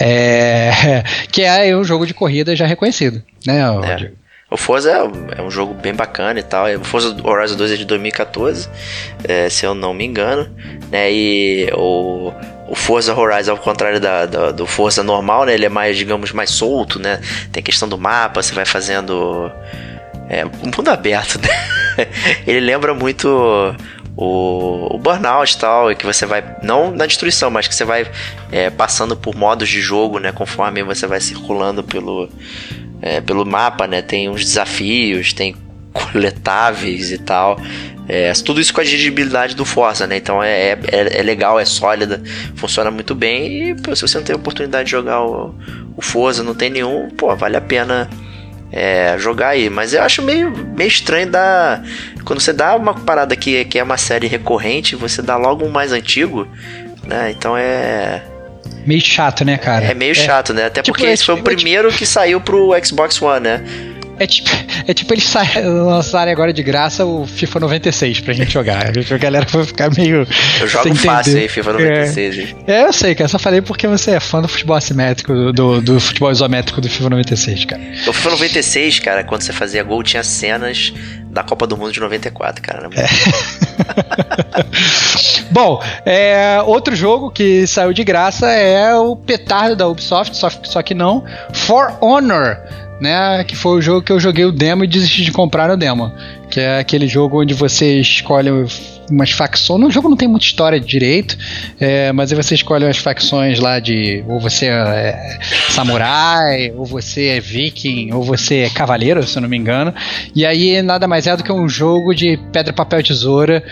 [0.00, 4.23] É, que é um jogo de corrida já reconhecido, né, é.
[4.50, 6.66] O Forza é, é, um jogo bem bacana e tal.
[6.76, 8.68] O Forza Horizon 2 é de 2014,
[9.24, 10.48] é, se eu não me engano.
[10.90, 11.12] Né?
[11.12, 12.32] E o,
[12.68, 15.54] o Forza Horizon, ao contrário da, da, do Forza normal, né?
[15.54, 16.98] ele é mais, digamos, mais solto.
[16.98, 17.20] Né?
[17.50, 19.50] Tem questão do mapa, você vai fazendo.
[20.28, 22.06] É, um mundo aberto, né?
[22.46, 23.28] ele lembra muito
[24.16, 28.10] o, o Burnout e tal, que você vai, não na destruição, mas que você vai
[28.50, 30.32] é, passando por modos de jogo, né?
[30.32, 32.28] Conforme você vai circulando pelo,
[33.04, 34.00] é, pelo mapa, né?
[34.00, 35.54] Tem uns desafios, tem
[35.92, 37.60] coletáveis e tal.
[38.08, 40.16] É, tudo isso com a dirigibilidade do Forza, né?
[40.16, 42.22] Então é, é, é, legal, é sólida,
[42.56, 43.70] funciona muito bem.
[43.70, 45.54] E pô, se você não tem oportunidade de jogar o,
[45.94, 48.08] o Forza, não tem nenhum, pô, vale a pena
[48.72, 49.68] é, jogar aí.
[49.68, 51.84] Mas eu acho meio, meio estranho dar.
[52.24, 55.70] Quando você dá uma parada que, que é uma série recorrente, você dá logo um
[55.70, 56.48] mais antigo,
[57.06, 57.30] né?
[57.30, 58.22] Então é
[58.86, 59.86] meio chato, né, cara?
[59.86, 60.14] É meio é.
[60.14, 60.66] chato, né?
[60.66, 63.62] Até tipo, porque esse foi o primeiro que saiu pro Xbox One, né?
[64.18, 64.48] É tipo,
[64.86, 65.32] é tipo eles
[65.64, 68.86] lançarem agora de graça o FIFA 96 pra gente jogar.
[68.88, 70.26] A galera vai ficar meio.
[70.60, 72.54] Eu jogo fácil aí, FIFA 96.
[72.66, 72.72] É.
[72.72, 73.28] é, eu sei, cara.
[73.28, 77.10] Só falei porque você é fã do futebol assimétrico, do, do futebol isométrico do FIFA
[77.10, 77.82] 96, cara.
[78.06, 80.92] O FIFA 96, cara, quando você fazia gol, tinha cenas
[81.30, 82.88] da Copa do Mundo de 94, cara.
[82.94, 83.04] É.
[85.50, 90.82] Bom, é, outro jogo que saiu de graça é o petardo da Ubisoft, só, só
[90.82, 92.56] que não, For Honor
[93.00, 93.44] né?
[93.44, 96.12] Que foi o jogo que eu joguei o demo e desisti de comprar no demo.
[96.50, 98.50] Que é aquele jogo onde você escolhe
[99.10, 99.80] umas facções.
[99.80, 101.36] No jogo não tem muita história direito,
[101.80, 104.24] é, mas aí você escolhe umas facções lá de.
[104.28, 105.38] Ou você é
[105.70, 109.94] samurai, ou você é viking, ou você é cavaleiro, se eu não me engano.
[110.34, 113.62] E aí nada mais é do que um jogo de pedra, papel, tesoura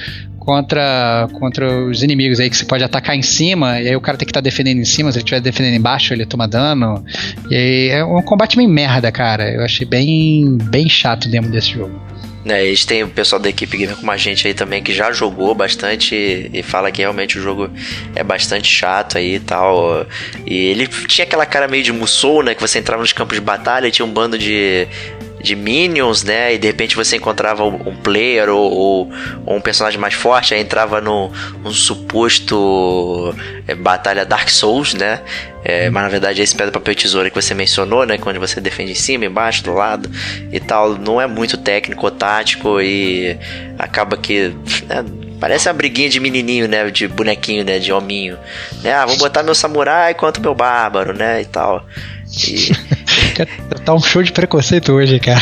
[0.45, 4.19] contra, contra os inimigos aí que você pode atacar em cima, e aí o cara
[4.19, 7.05] tem que estar tá defendendo em cima, se ele estiver defendendo embaixo, ele toma dano.
[7.49, 9.49] E aí é um combate meio merda, cara.
[9.49, 12.01] Eu achei bem, bem chato o demo desse jogo.
[12.45, 14.93] É, a gente tem o pessoal da equipe gamer como a gente aí também que
[14.93, 17.71] já jogou bastante e, e, fala que realmente o jogo
[18.17, 20.07] é bastante chato aí e tal.
[20.45, 22.55] E ele tinha aquela cara meio de Musou, né?
[22.55, 24.89] Que você entrava nos campos de batalha e tinha um bando de,
[25.43, 26.55] de minions, né?
[26.55, 29.11] E de repente você encontrava um player ou,
[29.45, 31.31] ou, um personagem mais forte, aí entrava no
[31.65, 33.35] um suposto
[33.67, 35.21] é, batalha Dark Souls, né?
[35.65, 38.19] É, mas na verdade esse pedra, papel tesoura que você mencionou, né?
[38.19, 40.11] Quando você defende em cima, embaixo, do lado
[40.51, 43.37] e tal, não é muito técnico ou tático e
[43.79, 44.55] acaba que.
[44.89, 45.05] Né,
[45.43, 46.89] parece uma briguinha de menininho, né?
[46.89, 47.81] De bonequinho, né?
[47.81, 48.39] De hominho.
[48.81, 48.95] Né?
[48.95, 51.41] Ah, vou botar meu samurai contra meu bárbaro, né?
[51.41, 51.85] E tal.
[52.33, 52.73] E...
[53.85, 55.41] tá um show de preconceito hoje, cara.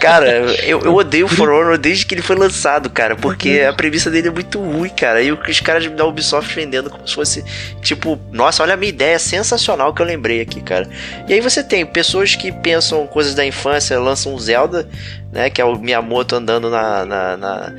[0.00, 0.28] Cara,
[0.64, 4.10] eu, eu odeio o For Honor desde que ele foi lançado, cara, porque a premissa
[4.10, 5.22] dele é muito ruim, cara.
[5.22, 7.44] E os caras da Ubisoft vendendo como se fosse,
[7.82, 10.88] tipo, nossa, olha a minha ideia sensacional que eu lembrei aqui, cara.
[11.28, 14.88] E aí você tem pessoas que pensam coisas da infância, lançam um Zelda,
[15.32, 17.74] né, que é o Miyamoto andando na, na, na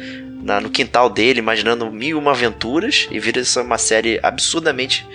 [0.61, 5.05] no quintal dele, imaginando mil e uma aventuras, e vira essa uma série absurdamente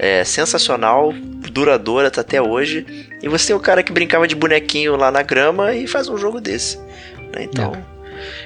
[0.00, 1.12] é, sensacional,
[1.52, 2.86] duradoura até hoje.
[3.22, 6.16] E você tem o cara que brincava de bonequinho lá na grama e faz um
[6.16, 6.78] jogo desse.
[7.34, 7.42] Né?
[7.42, 7.76] Então.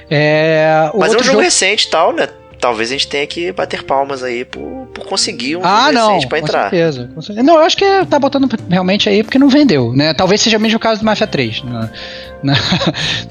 [0.09, 2.27] É, Mas é um jogo, jogo recente e tal, né?
[2.59, 6.07] Talvez a gente tenha que bater palmas aí por, por conseguir um ah, jogo não,
[6.07, 6.69] recente pra entrar.
[6.69, 7.45] Certeza, com certeza.
[7.45, 10.13] Não, eu acho que tá botando realmente aí porque não vendeu, né?
[10.13, 11.89] Talvez seja mesmo o caso do Mafia 3 na,
[12.43, 12.53] na,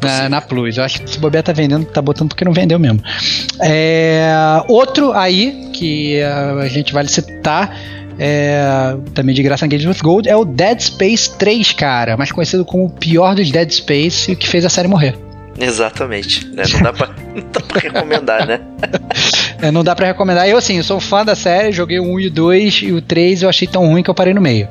[0.01, 0.79] na, na, Plus.
[0.79, 3.03] Eu acho que se o Bobear tá vendendo, tá botando porque não vendeu mesmo.
[3.61, 4.27] É,
[4.69, 7.77] outro aí que a gente vale citar
[8.19, 12.33] é, também de graça na Games with Gold, é o Dead Space 3, cara, mais
[12.33, 15.17] conhecido como o pior dos Dead Space e que fez a série morrer.
[15.59, 16.65] Exatamente, né?
[16.73, 18.61] Não dá pra, não dá pra recomendar, né?
[19.63, 20.49] é, não dá pra recomendar.
[20.49, 23.01] Eu, assim, eu sou fã da série, joguei o 1 e o 2 e o
[23.01, 24.69] 3 eu achei tão ruim que eu parei no meio.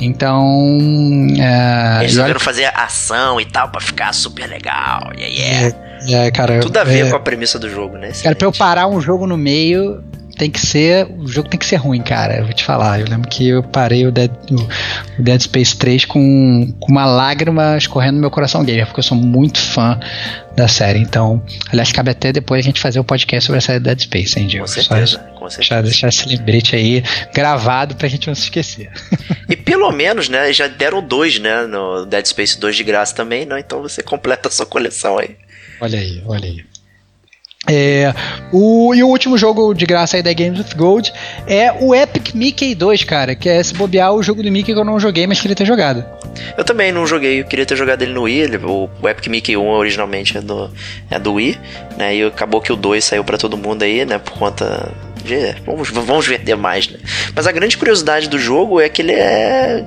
[0.00, 0.68] Então.
[1.38, 5.12] É, Eles resolveram fazer ação e tal pra ficar super legal.
[5.16, 5.76] Yeah, yeah.
[6.08, 8.10] É, é, cara, Tudo a ver é, com a premissa do jogo, né?
[8.22, 10.02] Cara, pra eu parar um jogo no meio,
[10.36, 11.06] tem que ser.
[11.10, 12.38] O jogo tem que ser ruim, cara.
[12.38, 13.00] Eu vou te falar.
[13.00, 17.76] Eu lembro que eu parei o Dead, o, Dead Space 3 com, com uma lágrima
[17.76, 19.98] escorrendo no meu coração gamer, porque eu sou muito fã
[20.54, 20.98] da série.
[20.98, 24.00] Então, aliás, cabe até depois a gente fazer o um podcast sobre a série Dead
[24.00, 24.66] Space, hein, Diego?
[24.66, 25.82] Com certeza, Só, com certeza.
[25.82, 27.02] Deixar, deixar esse lembrete aí
[27.34, 28.90] gravado pra gente não se esquecer.
[29.48, 33.46] E pelo menos, né, já deram dois, né, no Dead Space 2 de graça também,
[33.46, 33.56] não?
[33.56, 35.36] Então você completa a sua coleção aí.
[35.80, 36.75] Olha aí, olha aí.
[37.68, 38.14] É,
[38.52, 41.12] o, e o último jogo de graça aí da Games with Gold
[41.46, 44.78] é o Epic Mickey 2, cara, que é se bobear o jogo do Mickey que
[44.78, 46.04] eu não joguei, mas queria ter jogado.
[46.56, 49.56] Eu também não joguei, eu queria ter jogado ele no Wii, o, o Epic Mickey
[49.56, 50.70] 1 originalmente é do,
[51.10, 51.58] é do Wii,
[51.96, 54.92] né, e acabou que o 2 saiu para todo mundo aí, né, por conta
[55.64, 56.98] vamos, vamos vender mais, né.
[57.34, 59.84] Mas a grande curiosidade do jogo é que ele é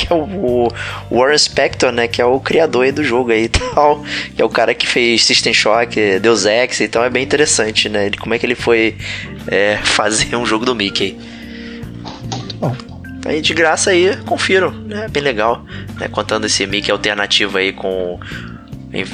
[0.00, 0.68] que é o,
[1.10, 2.08] o Warren Spector, né?
[2.08, 4.02] Que é o criador aí do jogo aí e tal.
[4.34, 8.06] Que é o cara que fez System Shock, Deus Ex, então é bem interessante, né?
[8.06, 8.96] Ele, como é que ele foi
[9.46, 11.18] é, fazer um jogo do Mickey.
[12.58, 12.74] Bom.
[13.26, 15.06] Aí de graça aí, confiram, né?
[15.10, 15.64] Bem legal,
[15.98, 16.08] né?
[16.08, 18.18] Contando esse Mickey alternativo aí com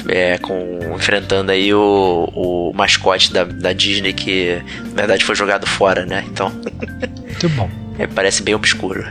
[0.07, 4.59] é, com, enfrentando aí o, o mascote da, da Disney que
[4.89, 6.23] na verdade foi jogado fora, né?
[6.27, 6.49] Então.
[6.49, 7.69] Muito bom.
[7.99, 9.03] É, parece bem obscuro.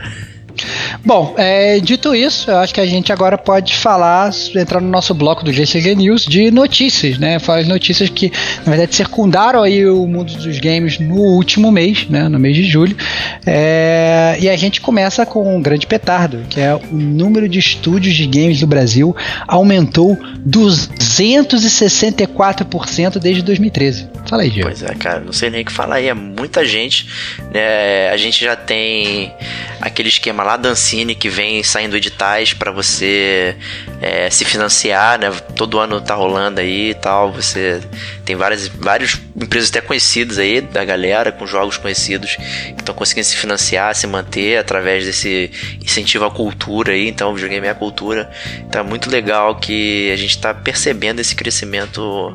[1.05, 5.13] Bom, é, dito isso, eu acho que a gente agora pode falar, entrar no nosso
[5.13, 7.39] bloco do GCG News de notícias, né?
[7.39, 8.31] Falar as notícias que,
[8.65, 12.27] na verdade, circundaram aí o mundo dos games no último mês, né?
[12.27, 12.97] No mês de julho.
[13.45, 18.15] É, e a gente começa com um grande petardo, que é o número de estúdios
[18.15, 19.15] de games do Brasil
[19.47, 24.09] aumentou 264% desde 2013.
[24.27, 24.69] Fala aí, Diego.
[24.69, 27.07] Pois é, cara, não sei nem o que falar aí, é muita gente.
[27.53, 28.09] Né?
[28.09, 29.33] A gente já tem
[29.79, 33.53] aquele esquema lá da Ancine que vem saindo editais para você
[34.01, 35.29] é, se financiar, né?
[35.57, 37.33] Todo ano tá rolando aí e tal.
[37.33, 37.81] Você
[38.23, 43.27] tem várias, várias empresas até conhecidas aí da galera, com jogos conhecidos, que estão conseguindo
[43.27, 45.51] se financiar, se manter através desse
[45.83, 47.09] incentivo à cultura aí.
[47.09, 48.31] Então, o videogame é a cultura.
[48.59, 52.33] Então, é muito legal que a gente está percebendo esse crescimento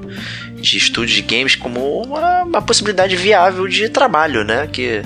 [0.55, 4.69] de estúdios de games como uma, uma possibilidade viável de trabalho, né?
[4.71, 5.03] Que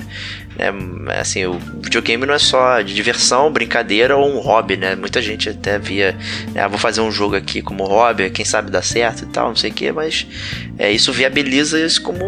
[0.57, 4.95] é, assim, o videogame não é só de diversão, brincadeira ou um hobby, né?
[4.95, 6.17] Muita gente até via,
[6.55, 9.55] ah, vou fazer um jogo aqui como hobby, quem sabe dá certo e tal, não
[9.55, 10.27] sei o que, mas
[10.77, 12.25] é, isso viabiliza isso como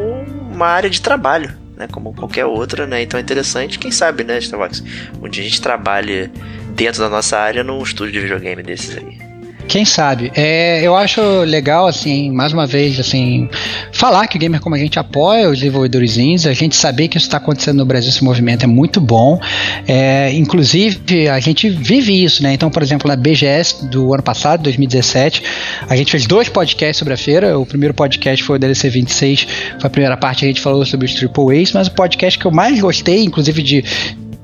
[0.52, 1.88] uma área de trabalho, né?
[1.92, 3.02] Como qualquer outra, né?
[3.02, 4.84] Então é interessante, quem sabe, né, Starbucks?
[5.30, 6.32] Dia a gente trabalhe
[6.76, 9.29] dentro da nossa área num estúdio de videogame desses aí.
[9.70, 10.32] Quem sabe?
[10.36, 13.48] É, eu acho legal, assim, mais uma vez, assim,
[13.92, 17.18] falar que o Gamer Como a gente apoia os desenvolvedores indies, a gente saber que
[17.18, 19.40] isso está acontecendo no Brasil, esse movimento é muito bom.
[19.88, 22.52] É, inclusive, a gente vive isso, né?
[22.52, 25.44] Então, por exemplo, na BGS do ano passado, 2017,
[25.88, 27.60] a gente fez dois podcasts sobre a feira.
[27.60, 29.48] O primeiro podcast foi o DLC 26,
[29.80, 32.46] foi a primeira parte a gente falou sobre os Triple A's, mas o podcast que
[32.48, 33.86] eu mais gostei, inclusive de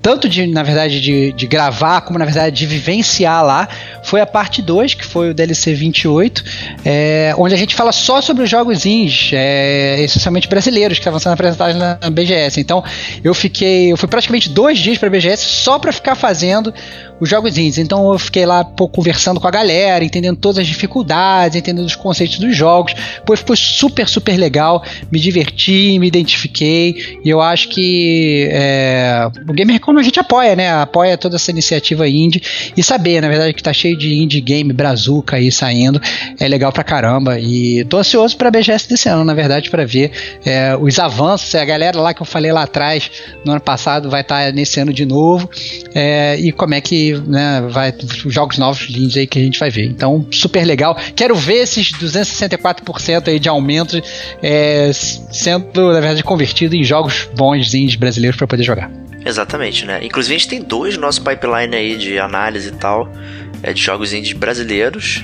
[0.05, 3.67] tanto de, na verdade, de, de gravar, como na verdade de vivenciar lá,
[4.03, 6.43] foi a parte 2, que foi o DLC 28,
[6.85, 11.19] é, onde a gente fala só sobre os jogos indies, é, essencialmente brasileiros, que estavam
[11.19, 12.59] sendo apresentados na, na BGS.
[12.59, 12.83] Então
[13.23, 16.71] eu fiquei, eu fui praticamente dois dias para a BGS só para ficar fazendo
[17.19, 17.77] os jogos indies.
[17.77, 21.95] Então eu fiquei lá pô, conversando com a galera, entendendo todas as dificuldades, entendendo os
[21.95, 22.93] conceitos dos jogos.
[23.25, 24.83] Pô, foi super, super legal.
[25.11, 27.19] Me diverti, me identifiquei.
[27.23, 30.71] E eu acho que é, o Gamer quando a gente apoia, né?
[30.71, 32.41] Apoia toda essa iniciativa indie.
[32.75, 36.01] E saber, na verdade, que tá cheio de indie game brazuca aí saindo.
[36.39, 37.39] É legal pra caramba.
[37.39, 40.11] E tô ansioso pra BGS desse ano, na verdade, para ver
[40.45, 41.53] é, os avanços.
[41.55, 43.09] A galera lá que eu falei lá atrás,
[43.45, 45.49] no ano passado, vai estar tá nesse ano de novo.
[45.93, 47.93] É, e como é que né, vai
[48.25, 49.85] os jogos novos lindos aí que a gente vai ver.
[49.85, 50.97] Então, super legal.
[51.15, 54.01] Quero ver esses 264% aí de aumento
[54.41, 58.91] é, sendo, na verdade, convertido em jogos bons indies brasileiros para poder jogar.
[59.25, 59.99] Exatamente, né?
[60.03, 63.11] Inclusive a gente tem dois no nosso pipeline aí de análise e tal,
[63.63, 65.23] é, de jogos indies brasileiros,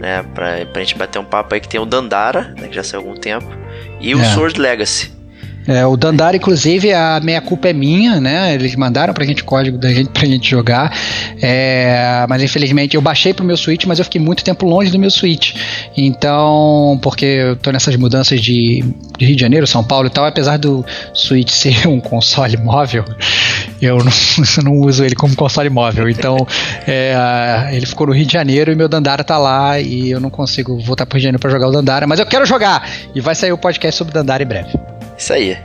[0.00, 0.24] né?
[0.34, 3.02] Pra, pra gente bater um papo aí que tem o Dandara, né, que já saiu
[3.02, 3.46] há algum tempo,
[4.00, 4.24] e o é.
[4.24, 5.12] Sword Legacy.
[5.66, 8.54] É, o Dandara, inclusive, a meia culpa é minha, né?
[8.54, 10.94] Eles mandaram pra gente o código da gente pra gente jogar.
[11.40, 14.98] É, mas infelizmente eu baixei pro meu Switch, mas eu fiquei muito tempo longe do
[14.98, 15.54] meu Switch.
[15.96, 18.84] Então, porque eu tô nessas mudanças de,
[19.18, 20.84] de Rio de Janeiro, São Paulo e tal, apesar do
[21.14, 23.04] Switch ser um console móvel,
[23.80, 24.12] eu não,
[24.58, 26.08] eu não uso ele como console móvel.
[26.10, 26.36] Então,
[26.86, 30.30] é, ele ficou no Rio de Janeiro e meu Dandara tá lá e eu não
[30.30, 32.86] consigo voltar pro Rio de Janeiro pra jogar o Dandara, mas eu quero jogar!
[33.14, 34.93] E vai sair o podcast sobre Dandara em breve.
[35.16, 35.58] Isso aí.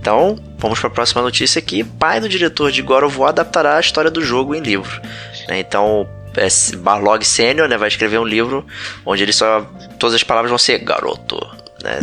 [0.00, 1.82] Então, vamos para a próxima notícia aqui.
[1.82, 5.00] Pai do diretor de God of War adaptará a história do jogo em livro.
[5.48, 5.58] Né?
[5.58, 8.64] Então, é, Barlog Sênior né, vai escrever um livro
[9.04, 9.66] onde ele só.
[9.98, 11.38] Todas as palavras vão ser garoto.
[11.82, 11.98] Né?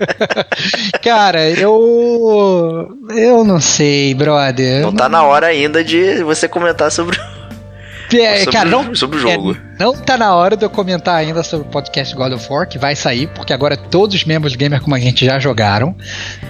[1.02, 2.88] Cara, eu.
[3.10, 4.82] Eu não sei, brother.
[4.82, 7.18] Não tá na hora ainda de você comentar sobre
[8.18, 9.56] é, sobre, cara, não, sobre o jogo.
[9.56, 12.68] É, não tá na hora de eu comentar ainda sobre o podcast God of War,
[12.68, 15.94] que vai sair, porque agora todos os membros do Gamer como a gente já jogaram,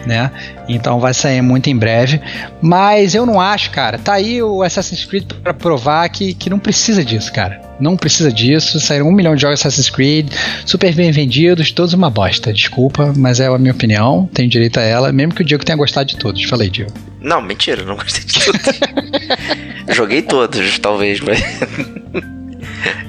[0.06, 0.30] né?
[0.68, 2.20] Então vai sair muito em breve.
[2.61, 3.98] Mas eu não acho, cara.
[3.98, 7.61] Tá aí o Assassin's Creed para provar que, que não precisa disso, cara.
[7.80, 8.78] Não precisa disso.
[8.80, 10.30] Saíram um milhão de jogos Assassin's Creed,
[10.64, 12.52] super bem vendidos, todos uma bosta.
[12.52, 14.28] Desculpa, mas é a minha opinião.
[14.32, 16.42] Tenho direito a ela, mesmo que o Diego tenha gostado de todos.
[16.44, 17.09] Falei, Diego.
[17.20, 18.58] Não, mentira, não gostei de tudo.
[19.92, 21.40] Joguei todos, talvez, mas.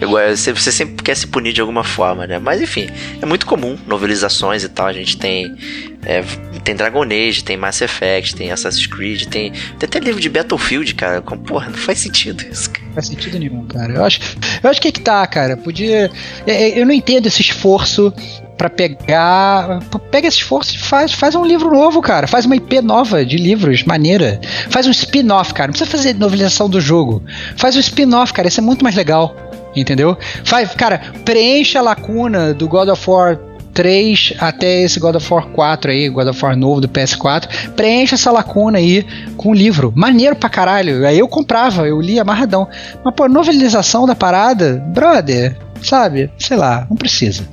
[0.02, 2.40] Você, você sempre quer se punir de alguma forma, né?
[2.40, 2.90] Mas enfim,
[3.22, 4.88] é muito comum novelizações e tal.
[4.88, 5.56] A gente tem.
[6.04, 6.24] É,
[6.64, 10.94] tem Dragon Age, tem Mass Effect, tem Assassin's Creed, tem, tem até livro de Battlefield,
[10.96, 11.22] cara.
[11.22, 12.86] Com, porra, não faz sentido isso, cara.
[12.88, 13.94] Não faz sentido nenhum, cara.
[13.94, 14.20] Eu acho,
[14.62, 15.56] eu acho que é que tá, cara.
[15.56, 16.12] Podia.
[16.46, 18.14] É, é, eu não entendo esse esforço
[18.62, 19.80] para pegar.
[20.12, 22.28] Pega esse esforço e faz, faz um livro novo, cara.
[22.28, 24.40] Faz uma IP nova de livros, maneira.
[24.70, 25.70] Faz um spin-off, cara.
[25.70, 27.24] Não precisa fazer novelização do jogo.
[27.58, 28.48] Faz um spin-off, cara.
[28.48, 29.36] Isso é muito mais legal.
[29.76, 30.16] Entendeu?
[30.44, 33.40] Faz, cara, preencha a lacuna do God of War
[33.74, 38.14] 3 até esse God of War 4 aí, God of War novo do PS4, preencha
[38.14, 39.04] essa lacuna aí
[39.38, 39.92] com um livro.
[39.96, 41.08] Maneiro pra caralho.
[41.08, 42.68] Aí eu comprava, eu li amarradão.
[43.04, 46.30] Mas, pô, novelização da parada, brother, sabe?
[46.38, 47.44] Sei lá, não precisa.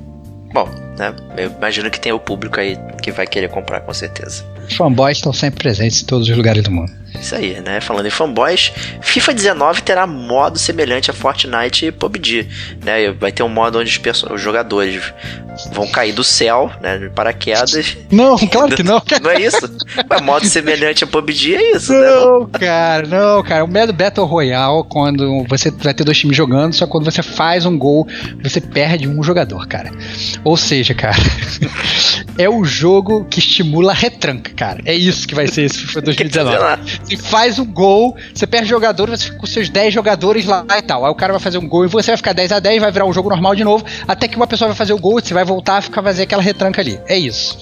[0.52, 0.68] Bom,
[0.98, 1.14] né?
[1.36, 2.76] Eu imagino que tem o público aí
[3.10, 4.44] que vai querer comprar com certeza.
[4.68, 6.92] Os fanboys estão sempre presentes em todos os lugares do mundo.
[7.20, 7.80] Isso aí, né?
[7.80, 12.46] Falando em fanboys, FIFA 19 terá modo semelhante a Fortnite e PUBG,
[12.84, 13.10] né?
[13.12, 15.02] Vai ter um modo onde os, os jogadores
[15.72, 16.98] vão cair do céu, né?
[16.98, 17.96] De paraquedas.
[18.10, 19.02] Não, claro que não.
[19.22, 19.58] não é isso?
[20.08, 22.08] Mas modo semelhante a PUBG é isso, não, né?
[22.08, 23.64] Não, cara, não, cara.
[23.64, 27.66] O modo Battle Royale, quando você vai ter dois times jogando, só quando você faz
[27.66, 28.06] um gol,
[28.42, 29.90] você perde um jogador, cara.
[30.44, 31.16] Ou seja, cara,
[32.38, 34.80] é o jogo que estimula a retranca, cara.
[34.84, 36.82] É isso que vai ser esse FIFA 2019.
[37.04, 40.82] Você faz um gol, você perde jogador, você fica com seus 10 jogadores lá e
[40.82, 41.04] tal.
[41.04, 42.92] Aí o cara vai fazer um gol e você vai ficar 10 a 10 vai
[42.92, 45.34] virar um jogo normal de novo, até que uma pessoa vai fazer o gol, você
[45.34, 46.98] vai voltar a ficar fazer aquela retranca ali.
[47.06, 47.58] É isso.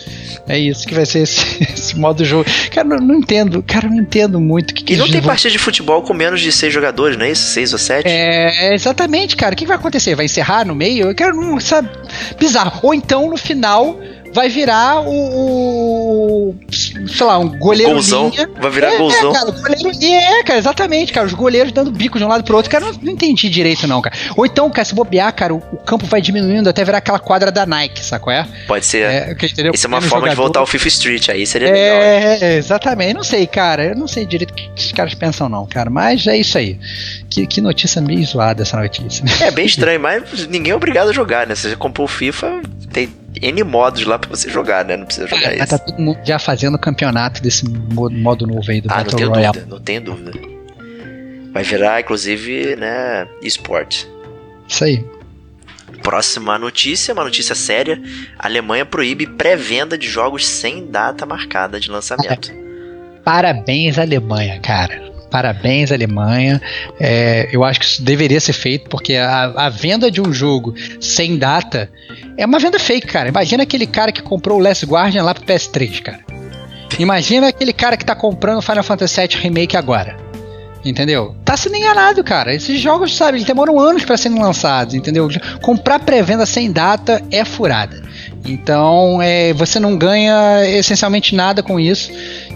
[0.49, 2.49] É isso que vai ser esse, esse modo de jogo.
[2.71, 5.51] Cara, não, não entendo, cara, não entendo muito o que, que E não tem partida
[5.51, 7.51] de futebol com menos de 6 jogadores, não é isso?
[7.51, 8.09] 6 ou 7?
[8.09, 9.55] É, exatamente, cara.
[9.55, 10.15] O que vai acontecer?
[10.15, 11.09] Vai encerrar no meio?
[11.09, 11.89] Eu quero, não, sabe?
[12.39, 12.79] Bizarro.
[12.83, 13.99] Ou então no final
[14.37, 16.55] vai virar o, o
[17.09, 18.51] sei lá, um goleiro golzão, linha.
[18.61, 19.31] Vai virar é, golzão.
[19.31, 22.55] É, cara, goleiro é, cara, exatamente, cara, os goleiros dando bico de um lado pro
[22.55, 24.15] outro, cara, não, não entendi direito não, cara.
[24.37, 27.51] Ou então, cara, se bobear, cara, o, o, campo vai diminuindo até virar aquela quadra
[27.51, 28.47] da Nike, sacou é?
[28.67, 29.07] Pode ser.
[29.07, 29.73] É, que, entendeu?
[29.75, 30.31] Isso é uma forma jogador.
[30.31, 32.03] de voltar ao FIFA Street, aí seria é, legal.
[32.43, 35.67] É, exatamente, não sei, cara, eu não sei direito o que esses caras pensam não,
[35.67, 36.79] cara, mas é isso aí.
[37.31, 39.25] Que, que notícia meio zoada essa notícia.
[39.41, 41.55] É bem estranho, mas ninguém é obrigado a jogar, né?
[41.55, 42.61] Você comprou o FIFA,
[42.93, 43.09] tem
[43.41, 44.97] N modos lá pra você jogar, né?
[44.97, 45.67] Não precisa jogar é, isso.
[45.67, 49.31] Tá todo mundo já fazendo campeonato desse modo, novo aí do ah, Battle não tenho
[49.31, 49.53] Royale.
[49.53, 50.33] dúvida, não tenho dúvida.
[51.53, 54.07] Vai virar, inclusive, né, esporte.
[54.69, 55.05] Isso aí.
[56.03, 58.01] Próxima notícia, uma notícia séria.
[58.39, 62.53] A Alemanha proíbe pré-venda de jogos sem data marcada de lançamento.
[63.25, 65.16] Parabéns, Alemanha, cara.
[65.37, 66.63] Parabéns, Alemanha.
[66.99, 70.75] É, eu acho que isso deveria ser feito, porque a, a, venda de um jogo
[70.99, 71.91] sem data
[72.39, 73.29] é uma venda fake, cara.
[73.29, 76.21] Imagina aquele cara que comprou o Last Guardian lá pro PS3, cara.
[76.99, 80.17] Imagina aquele cara que tá comprando Final Fantasy VII Remake agora.
[80.83, 81.37] Entendeu?
[81.45, 82.55] Tá sendo enganado, cara.
[82.55, 85.29] Esses jogos, sabe, eles demoram anos para serem lançados, entendeu?
[85.61, 88.03] Comprar pré-venda sem data é furada.
[88.45, 92.11] Então, é, você não ganha essencialmente nada com isso.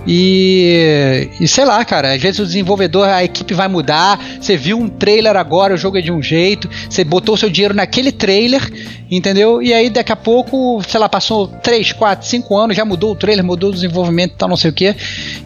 [0.07, 4.19] E, e, sei lá, cara, às vezes o desenvolvedor, a equipe vai mudar.
[4.41, 7.75] Você viu um trailer agora, o jogo é de um jeito, você botou seu dinheiro
[7.75, 8.63] naquele trailer,
[9.11, 9.63] entendeu?
[9.63, 13.17] E aí daqui a pouco, sei lá, passou 3, 4, 5 anos, já mudou o
[13.17, 14.95] trailer, mudou o desenvolvimento e tal, não sei o que,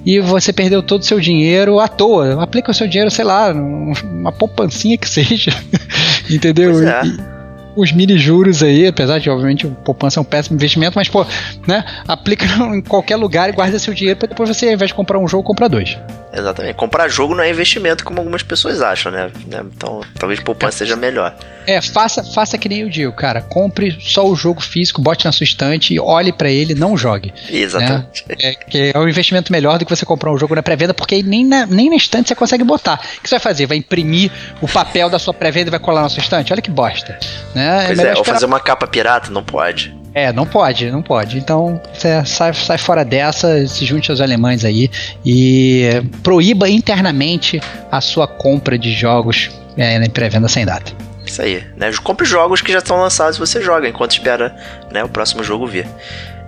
[0.05, 2.43] e você perdeu todo o seu dinheiro à toa.
[2.43, 5.51] Aplica o seu dinheiro, sei lá, uma poupancinha que seja,
[6.31, 6.73] entendeu?
[6.73, 7.03] Pois é.
[7.05, 7.34] E,
[7.77, 11.27] os mini juros aí, apesar de obviamente o poupança é um péssimo investimento, mas pô,
[11.67, 14.95] né, aplica em qualquer lugar e guarda seu dinheiro para depois você, ao invés de
[14.95, 15.97] comprar um jogo, comprar dois.
[16.37, 16.75] Exatamente.
[16.75, 19.31] Comprar jogo não é investimento como algumas pessoas acham, né?
[19.47, 21.35] Então, talvez poupança seja melhor.
[21.67, 23.41] É, faça, faça que nem eu digo, cara.
[23.41, 27.33] Compre só o jogo físico, bote na sua estante, olhe para ele, não jogue.
[27.49, 28.25] Exatamente.
[28.29, 28.35] Né?
[28.41, 31.15] É, que é um investimento melhor do que você comprar um jogo na pré-venda, porque
[31.15, 33.01] aí nem na, nem na estante você consegue botar.
[33.19, 33.67] O que você vai fazer?
[33.67, 36.53] Vai imprimir o papel da sua pré-venda e vai colar na sua estante?
[36.53, 37.17] Olha que bosta.
[37.55, 37.64] Né?
[37.87, 39.95] Pois melhor é, ou fazer uma capa pirata, não pode.
[40.15, 41.39] É, não pode, não pode.
[41.39, 44.89] Então, você sai, sai fora dessa, se junte aos alemães aí
[45.27, 45.89] e
[46.23, 47.61] proíba internamente
[47.91, 50.93] a sua compra de jogos é, em pré-venda sem data.
[51.27, 51.91] Isso aí, né?
[52.03, 54.55] Compre jogos que já estão lançados e você joga enquanto espera
[54.93, 55.87] né, o próximo jogo vir.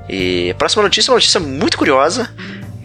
[0.09, 2.31] E a próxima notícia é uma notícia muito curiosa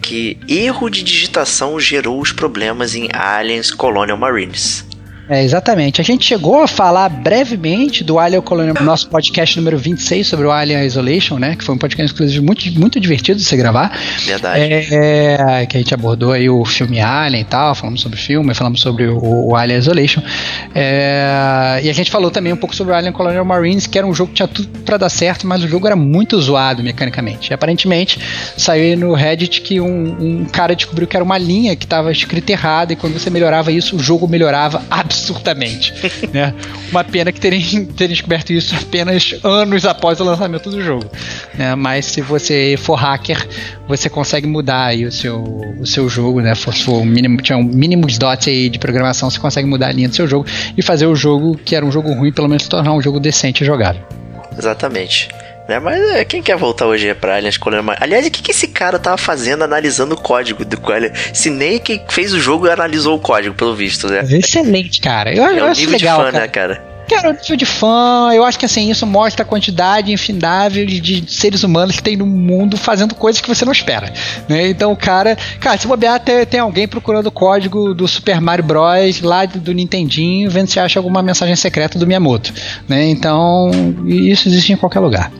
[0.00, 4.84] que erro de digitação gerou os problemas em Aliens Colonial Marines.
[5.32, 5.98] É, exatamente.
[5.98, 10.46] A gente chegou a falar brevemente do Alien Colonial no nosso podcast número 26 sobre
[10.46, 11.56] o Alien Isolation, né?
[11.56, 13.98] Que foi um podcast, inclusive, muito, muito divertido de se gravar.
[14.26, 14.60] Verdade.
[14.60, 18.22] É, é, que a gente abordou aí o filme Alien e tal, falamos sobre o
[18.22, 20.22] filme, falamos sobre o, o Alien Isolation.
[20.74, 24.06] É, e a gente falou também um pouco sobre o Alien Colonial Marines, que era
[24.06, 27.52] um jogo que tinha tudo pra dar certo, mas o jogo era muito zoado mecanicamente.
[27.52, 28.20] E aparentemente
[28.54, 32.12] saiu aí no Reddit que um, um cara descobriu que era uma linha que estava
[32.12, 34.82] escrita errada, e quando você melhorava isso, o jogo melhorava
[35.22, 35.94] absurdamente.
[36.32, 36.52] né?
[36.90, 41.08] Uma pena que terem, terem descoberto isso apenas anos após o lançamento do jogo.
[41.54, 41.74] né?
[41.74, 43.46] Mas se você for hacker,
[43.86, 45.42] você consegue mudar aí o seu,
[45.80, 46.54] o seu jogo, né?
[46.54, 49.92] For, for um mínimo, tinha um mínimos dots aí de programação, você consegue mudar a
[49.92, 50.46] linha do seu jogo
[50.76, 53.62] e fazer o jogo que era um jogo ruim, pelo menos tornar um jogo decente
[53.62, 54.02] e jogável.
[54.58, 55.28] Exatamente.
[55.72, 55.78] Né?
[55.78, 58.02] Mas é, quem quer voltar hoje pra Aliens Colonial Marines?
[58.02, 61.12] Aliás, o que, que esse cara tava fazendo analisando o código do Alien?
[61.32, 64.20] Se nem quem fez o jogo analisou o código, pelo visto, né?
[64.30, 65.34] Excelente, cara.
[65.34, 66.42] Eu, É eu um acho nível legal, de fã, cara.
[66.44, 66.92] né, cara?
[67.08, 71.24] Cara, o nível de fã, eu acho que assim, isso mostra a quantidade infindável de,
[71.30, 74.12] seres humanos que tem no mundo fazendo coisas que você não espera.
[74.48, 74.68] Né?
[74.68, 78.64] Então, o cara, cara, se bobear, tem, tem alguém procurando o código do Super Mario
[78.64, 79.20] Bros.
[79.20, 82.52] lá do, do Nintendinho, vendo se acha alguma mensagem secreta do Miyamoto.
[82.88, 83.08] Né?
[83.08, 83.70] Então,
[84.06, 85.30] isso existe em qualquer lugar.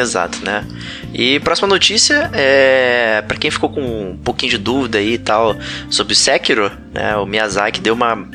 [0.00, 0.66] Exato, né?
[1.12, 5.56] E próxima notícia é para quem ficou com um pouquinho de dúvida aí e tal
[5.90, 7.16] sobre o Sekiro, né?
[7.16, 8.26] O Miyazaki deu uma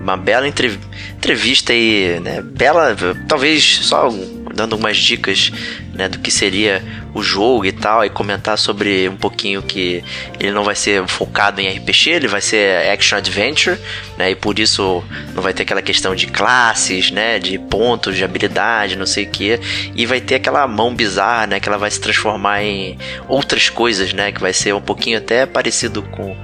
[0.00, 0.78] uma bela entrev
[1.16, 2.42] entrevista aí, né?
[2.42, 2.96] Bela,
[3.28, 4.08] talvez só
[4.54, 5.52] dando algumas dicas,
[5.92, 6.82] né, do que seria
[7.12, 10.02] o jogo e tal, e comentar sobre um pouquinho que
[10.38, 13.78] ele não vai ser focado em RPG, ele vai ser action adventure,
[14.16, 15.02] né, e por isso
[15.34, 19.28] não vai ter aquela questão de classes, né, de pontos de habilidade, não sei o
[19.28, 19.60] que,
[19.94, 22.98] e vai ter aquela mão bizarra, né, que ela vai se transformar em
[23.28, 26.36] outras coisas, né, que vai ser um pouquinho até parecido com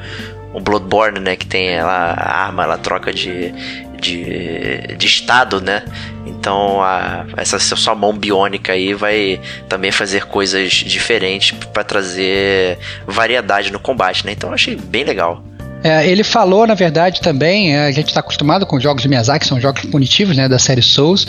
[0.52, 3.52] o Bloodborne, né, que tem ela, a arma, ela troca de,
[4.00, 5.84] de, de estado, né?
[6.40, 9.38] Então a, essa sua mão biônica aí vai
[9.68, 14.32] também fazer coisas diferentes para trazer variedade no combate, né?
[14.32, 15.44] Então eu achei bem legal.
[15.82, 19.46] É, ele falou, na verdade, também, é, a gente está acostumado com jogos de Miyazaki,
[19.46, 21.26] são jogos punitivos, né, da série Souls.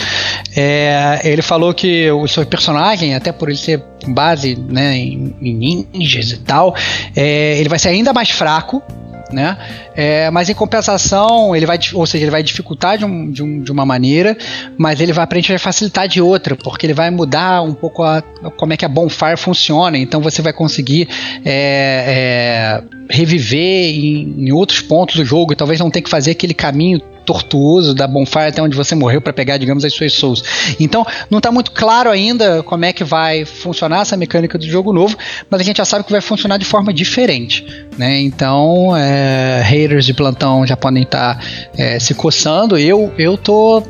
[0.55, 5.87] É, ele falou que o seu personagem, até por ele ser base né, em, em
[5.93, 6.75] ninjas e tal,
[7.15, 8.83] é, ele vai ser ainda mais fraco,
[9.31, 9.57] né?
[9.95, 13.61] É, mas em compensação, ele vai, ou seja, ele vai dificultar de, um, de, um,
[13.61, 14.37] de uma maneira,
[14.77, 18.21] mas ele vai aparentemente vai facilitar de outra, porque ele vai mudar um pouco a,
[18.57, 19.97] como é que a bonfire funciona.
[19.97, 21.07] Então você vai conseguir
[21.45, 26.53] é, reviver em, em outros pontos do jogo e talvez não ter que fazer aquele
[26.53, 30.43] caminho tortuoso da bonfire até onde você morreu para pegar, digamos, as suas souls.
[30.79, 34.91] Então, não está muito claro ainda como é que vai funcionar essa mecânica do jogo
[34.91, 35.15] novo,
[35.49, 37.65] mas a gente já sabe que vai funcionar de forma diferente,
[37.97, 38.19] né?
[38.21, 41.45] Então, é, haters de plantão já podem estar tá,
[41.77, 42.77] é, se coçando.
[42.77, 43.83] Eu, eu tô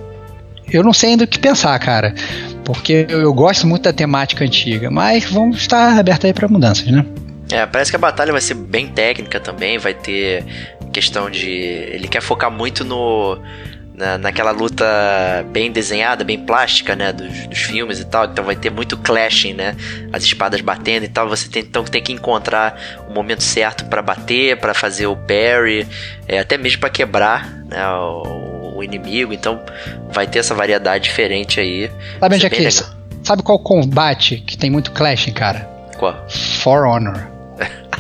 [0.71, 2.13] eu não sei ainda o que pensar, cara.
[2.63, 6.87] Porque eu, eu gosto muito da temática antiga, mas vamos estar abertos aí para mudanças,
[6.87, 7.05] né?
[7.51, 10.45] É, parece que a batalha vai ser bem técnica também, vai ter
[10.91, 11.49] questão de.
[11.49, 13.37] Ele quer focar muito no.
[13.93, 14.85] Na, naquela luta
[15.51, 17.11] bem desenhada, bem plástica, né?
[17.11, 18.25] Dos, dos, filmes e tal.
[18.25, 19.75] Então vai ter muito clashing, né?
[20.13, 21.27] As espadas batendo e tal.
[21.27, 25.85] Você tem, então tem que encontrar o momento certo para bater, para fazer o parry,
[26.27, 29.33] é, até mesmo para quebrar né, o, o, inimigo.
[29.33, 29.61] Então
[30.09, 31.91] vai ter essa variedade diferente aí.
[32.19, 32.71] Sabe onde é que
[33.23, 35.69] Sabe qual combate que tem muito clashing, cara?
[35.99, 36.25] Qual?
[36.29, 37.30] For Honor.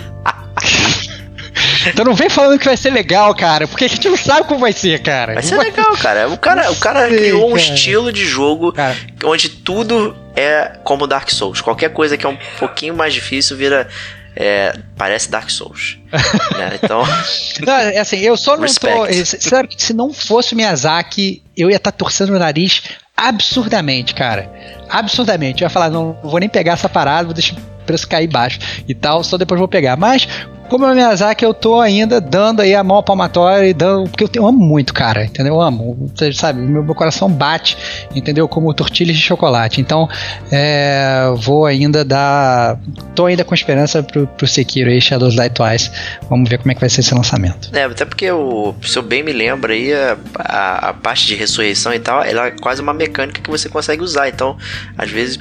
[1.87, 4.59] Então não vem falando que vai ser legal, cara, porque a gente não sabe como
[4.59, 5.33] vai ser, cara.
[5.33, 6.29] Vai ser legal, cara.
[6.29, 7.61] O cara, o cara sei, criou um cara.
[7.61, 8.95] estilo de jogo cara.
[9.23, 11.59] onde tudo é como Dark Souls.
[11.61, 13.87] Qualquer coisa que é um pouquinho mais difícil vira
[14.35, 15.97] é, parece Dark Souls.
[16.57, 16.79] né?
[16.81, 17.03] Então.
[17.65, 19.37] Não, é assim, eu só não Respect.
[19.37, 19.49] tô.
[19.49, 22.83] Sabe, se não fosse o Miyazaki, eu ia estar tá torcendo o nariz
[23.15, 24.51] absurdamente, cara.
[24.89, 25.61] Absurdamente.
[25.61, 27.55] Eu ia falar, não, não vou nem pegar essa parada, vou deixar
[27.91, 29.97] preço cair baixo e tal, só depois vou pegar.
[29.97, 30.27] Mas
[30.71, 34.09] como é o Miyazaki, eu tô ainda dando aí a mão palmatória e dando.
[34.09, 35.55] Porque eu, te, eu amo muito, cara, entendeu?
[35.55, 36.09] Eu amo.
[36.15, 37.75] Você sabe, meu, meu coração bate,
[38.15, 38.47] entendeu?
[38.47, 39.81] Como tortilhas de chocolate.
[39.81, 40.07] Então,
[40.49, 42.79] é, vou ainda dar.
[43.13, 45.91] Tô ainda com esperança pro, pro Sekiro aí, Shadows Die Twice.
[46.29, 47.69] Vamos ver como é que vai ser esse lançamento.
[47.73, 51.93] É, até porque o, se eu bem me lembro aí, a, a parte de ressurreição
[51.93, 54.29] e tal, ela é quase uma mecânica que você consegue usar.
[54.29, 54.55] Então,
[54.97, 55.37] às vezes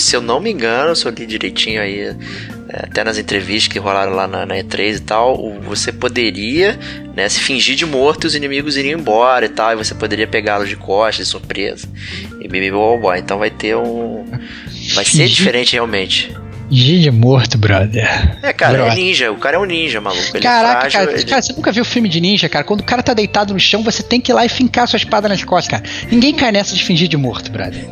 [0.00, 3.78] se eu não me engano, se eu li direitinho aí, é, até nas entrevistas que
[3.78, 6.78] rolaram lá na, na, E3 e tal, você poderia
[7.14, 10.26] né, se fingir de morto e os inimigos iriam embora e tal, e você poderia
[10.26, 11.88] pegá-los de costas, de surpresa.
[12.40, 12.70] E bibi
[13.18, 14.24] Então vai ter um.
[14.94, 16.34] Vai ser diferente realmente.
[16.70, 18.38] Gigi morto, brother.
[18.42, 18.92] É, cara, brother.
[18.92, 19.32] é ninja.
[19.32, 20.24] O cara é um ninja, maluco.
[20.34, 21.24] Ele é Caraca, é frágil, cara, ele...
[21.24, 22.64] cara, você nunca viu filme de ninja, cara?
[22.64, 24.96] Quando o cara tá deitado no chão, você tem que ir lá e fincar sua
[24.96, 25.84] espada nas costas, cara.
[26.10, 27.86] Ninguém cai nessa de fingir de morto, brother.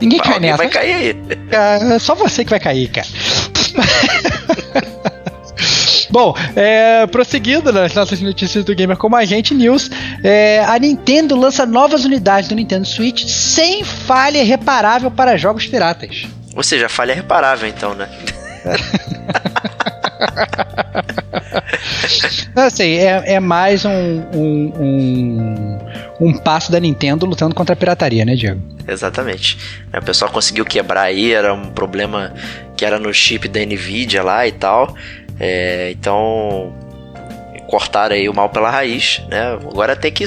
[0.00, 0.56] Ninguém cai nessa.
[0.56, 1.16] vai cair aí.
[1.50, 3.08] É, só você que vai cair, cara.
[6.10, 9.88] Bom, é, prosseguindo nas nossas notícias do Gamer Como a Gente News,
[10.24, 16.26] é, a Nintendo lança novas unidades do Nintendo Switch sem falha irreparável para jogos piratas.
[16.60, 18.06] Ou seja, a falha é reparável então, né?
[22.54, 25.78] assim, é, é mais um, um, um,
[26.20, 28.60] um, passo da Nintendo lutando contra a pirataria, né, Diego?
[28.86, 29.56] Exatamente.
[29.90, 32.34] O pessoal conseguiu quebrar aí, era um problema
[32.76, 34.94] que era no chip da Nvidia lá e tal.
[35.40, 36.74] É, então
[37.68, 39.52] cortaram aí o mal pela raiz, né?
[39.54, 40.26] Agora tem que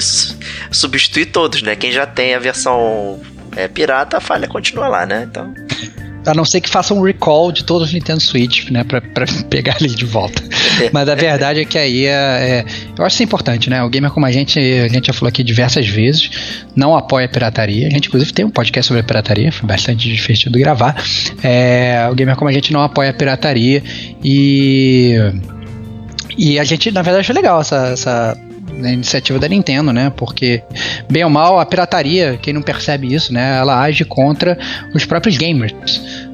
[0.72, 1.76] substituir todos, né?
[1.76, 3.20] Quem já tem a versão
[3.54, 5.28] é, pirata, a falha continua lá, né?
[5.30, 5.54] Então
[6.26, 8.84] a não ser que faça um recall de todos os Nintendo Switch, né?
[8.84, 10.42] Pra, pra pegar ali de volta.
[10.92, 12.64] Mas a verdade é que aí é, é,
[12.96, 13.82] Eu acho isso importante, né?
[13.82, 16.30] O gamer como a gente, a gente já falou aqui diversas vezes,
[16.74, 17.86] não apoia a pirataria.
[17.86, 21.02] A gente, inclusive, tem um podcast sobre a pirataria, foi bastante divertido gravar.
[21.42, 23.82] É, o gamer como a gente não apoia a pirataria
[24.22, 25.14] e.
[26.36, 28.36] E a gente, na verdade, achou legal essa, essa
[28.72, 30.12] na iniciativa da Nintendo, né?
[30.16, 30.62] Porque,
[31.10, 33.58] bem ou mal, a pirataria, quem não percebe isso, né?
[33.58, 34.58] Ela age contra
[34.94, 35.74] os próprios gamers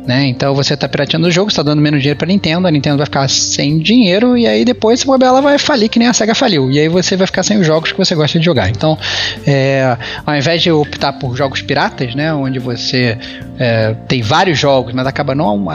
[0.06, 0.26] né?
[0.26, 3.06] Então você está pirateando o jogo, está dando menos dinheiro para Nintendo, a Nintendo vai
[3.06, 6.70] ficar sem dinheiro e aí depois ela vai falir que nem a Sega faliu.
[6.70, 8.68] E aí você vai ficar sem os jogos que você gosta de jogar.
[8.70, 8.98] Então,
[9.46, 13.18] é, ao invés de optar por jogos piratas, né, onde você
[13.58, 15.68] é, tem vários jogos, mas acaba não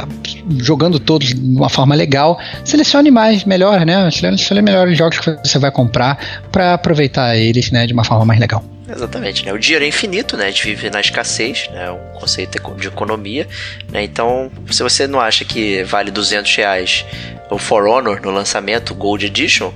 [0.58, 4.10] jogando todos de uma forma legal, selecione mais, melhor, né?
[4.12, 6.18] Selecione melhores jogos que você vai comprar
[6.52, 8.64] para aproveitar eles, né, de uma forma mais legal.
[8.88, 9.52] Exatamente, né?
[9.52, 10.46] O dinheiro é infinito, né?
[10.46, 11.90] A gente vive na escassez, né?
[11.92, 13.48] Um conceito de economia,
[13.92, 14.04] né?
[14.04, 17.06] Então, se você não acha que vale 200 reais
[17.50, 19.74] o For Honor no lançamento Gold Edition,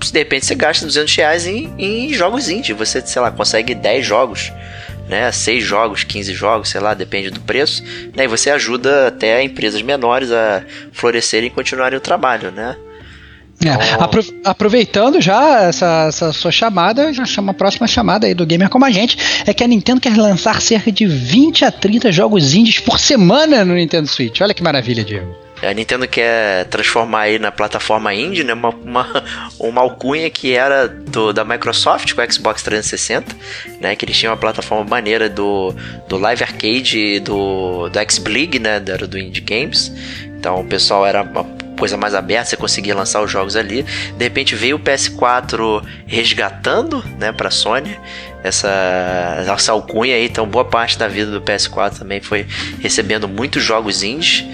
[0.00, 2.72] de repente você gasta 200 reais em, em jogos indie.
[2.72, 4.52] Você, sei lá, consegue 10 jogos,
[5.08, 5.30] né?
[5.30, 7.84] 6 jogos, 15 jogos, sei lá, depende do preço.
[8.16, 8.24] Né?
[8.24, 12.76] E você ajuda até empresas menores a florescerem e continuarem o trabalho, né?
[13.64, 18.46] É, apro aproveitando já essa, essa, sua chamada, já chama a próxima chamada aí do
[18.46, 22.10] Gamer Como a Gente, é que a Nintendo quer lançar cerca de 20 a 30
[22.10, 24.40] jogos indies por semana no Nintendo Switch.
[24.40, 25.36] Olha que maravilha, Diego.
[25.62, 29.24] A Nintendo quer transformar aí na plataforma indie né, uma, uma,
[29.58, 33.36] uma alcunha que era do, da Microsoft com o Xbox 360,
[33.78, 35.74] né, que eles tinham uma plataforma maneira do,
[36.08, 39.92] do Live Arcade do, do X-Blig, né, do, do Indie Games.
[40.24, 41.22] Então o pessoal era
[41.80, 43.82] coisa mais aberta, você conseguia lançar os jogos ali.
[43.82, 47.98] De repente veio o PS4 resgatando, né, pra Sony
[48.44, 52.46] essa, essa alcunha aí, então boa parte da vida do PS4 também foi
[52.80, 54.44] recebendo muitos jogos indies.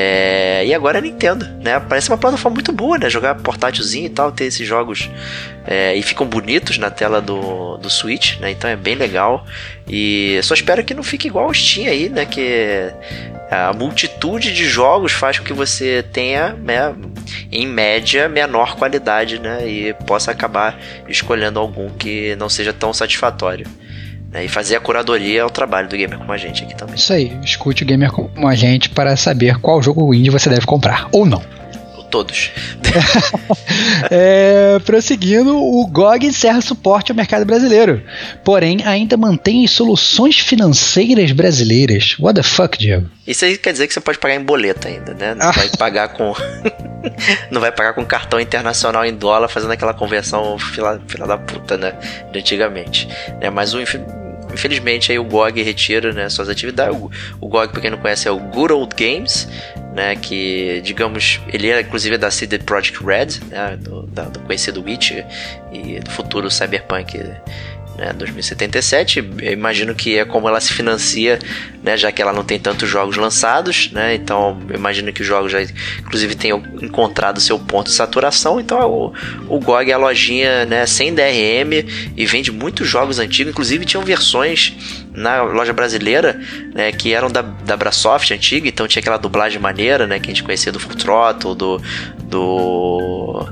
[0.00, 1.80] É, e agora a Nintendo, né?
[1.80, 3.10] Parece uma plataforma muito boa, né?
[3.10, 5.10] Jogar portátilzinho e tal, ter esses jogos
[5.66, 8.52] é, e ficam bonitos na tela do, do Switch, né?
[8.52, 9.44] Então é bem legal.
[9.88, 12.24] E só espero que não fique igual o Steam aí, né?
[12.24, 12.92] Que
[13.50, 16.94] a multitude de jogos faz com que você tenha, né,
[17.50, 19.68] em média, menor qualidade, né?
[19.68, 20.78] E possa acabar
[21.08, 23.66] escolhendo algum que não seja tão satisfatório.
[24.30, 24.44] Né?
[24.44, 26.94] E fazer a curadoria é o trabalho do gamer como a gente aqui também.
[26.94, 30.66] Isso aí, escute o gamer como a gente para saber qual jogo indie você deve
[30.66, 31.57] comprar, ou não
[32.10, 32.50] todos.
[34.10, 38.02] é, prosseguindo, o GOG encerra suporte ao mercado brasileiro,
[38.44, 42.16] porém ainda mantém soluções financeiras brasileiras.
[42.18, 43.08] What the fuck, Diego?
[43.26, 45.34] Isso aí quer dizer que você pode pagar em boleto ainda, né?
[45.34, 45.52] Não ah.
[45.52, 46.34] vai pagar com.
[47.50, 51.76] não vai pagar com cartão internacional em dólar fazendo aquela conversão fila, fila da puta,
[51.76, 51.94] né?
[52.32, 53.08] De antigamente.
[53.40, 53.80] É, mas o
[54.52, 56.96] infelizmente aí o GOG retira né, suas atividades.
[56.98, 59.48] O, o GOG, para quem não conhece, é o Good Old Games,
[59.98, 64.80] né, que, digamos, ele é inclusive da CD Projekt Red, né, do, da, do conhecido
[64.80, 65.26] Witcher
[65.72, 67.18] e do futuro Cyberpunk
[67.98, 69.18] né, 2077.
[69.40, 71.38] Eu imagino que é como ela se financia,
[71.82, 75.50] né, já que ela não tem tantos jogos lançados, né, então imagino que os jogos
[75.50, 75.60] já,
[75.98, 78.60] inclusive, tenham encontrado seu ponto de saturação.
[78.60, 79.12] Então o,
[79.48, 81.84] o GOG é a lojinha né, sem DRM
[82.16, 84.72] e vende muitos jogos antigos, inclusive tinham versões
[85.12, 86.40] na loja brasileira,
[86.72, 90.34] né, que eram da, da Brasoft antiga, então tinha aquela dublagem maneira, né, que a
[90.34, 91.82] gente conhecia do Full Throttle, do,
[92.22, 93.48] do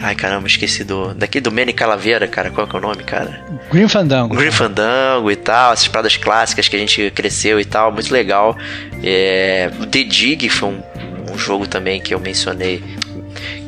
[0.00, 1.14] Ai, caramba, esqueci do.
[1.14, 2.50] Daqui do Manny Calaveira, cara.
[2.50, 3.40] Qual que é o nome, cara?
[3.70, 4.34] Green Fandango.
[4.34, 8.56] Green Fandango e tal, essas paradas clássicas que a gente cresceu e tal, muito legal.
[9.02, 10.82] É, o The Dig foi um,
[11.32, 12.82] um jogo também que eu mencionei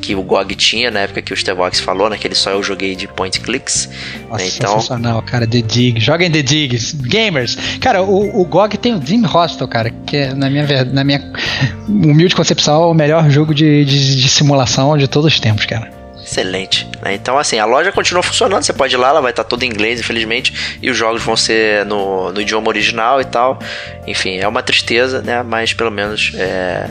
[0.01, 2.17] que o GOG tinha na época que o Stevox falou, né?
[2.17, 3.89] Que ele só eu joguei de point clicks.
[4.29, 4.73] Nossa, né, então...
[4.75, 5.47] sensacional, cara.
[5.47, 6.01] The Dig.
[6.01, 6.79] Joguem The Dig.
[7.03, 7.57] Gamers.
[7.81, 11.21] Cara, o, o GOG tem o Dream Hostel, cara, que é, na minha, na minha
[11.87, 15.98] humilde concepção, o melhor jogo de, de, de simulação de todos os tempos, cara
[16.29, 16.87] excelente.
[17.03, 17.15] Né?
[17.15, 19.69] Então, assim, a loja continua funcionando, você pode ir lá, ela vai estar toda em
[19.69, 23.59] inglês, infelizmente, e os jogos vão ser no, no idioma original e tal.
[24.07, 25.43] Enfim, é uma tristeza, né?
[25.43, 26.91] Mas pelo menos é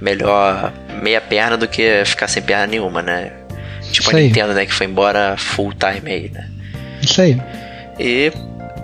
[0.00, 0.72] melhor
[1.02, 3.32] meia perna do que ficar sem perna nenhuma, né?
[3.90, 4.54] Tipo Isso a Nintendo, aí.
[4.54, 4.66] né?
[4.66, 6.48] Que foi embora full time aí, né?
[7.02, 7.40] Isso aí.
[7.98, 8.32] E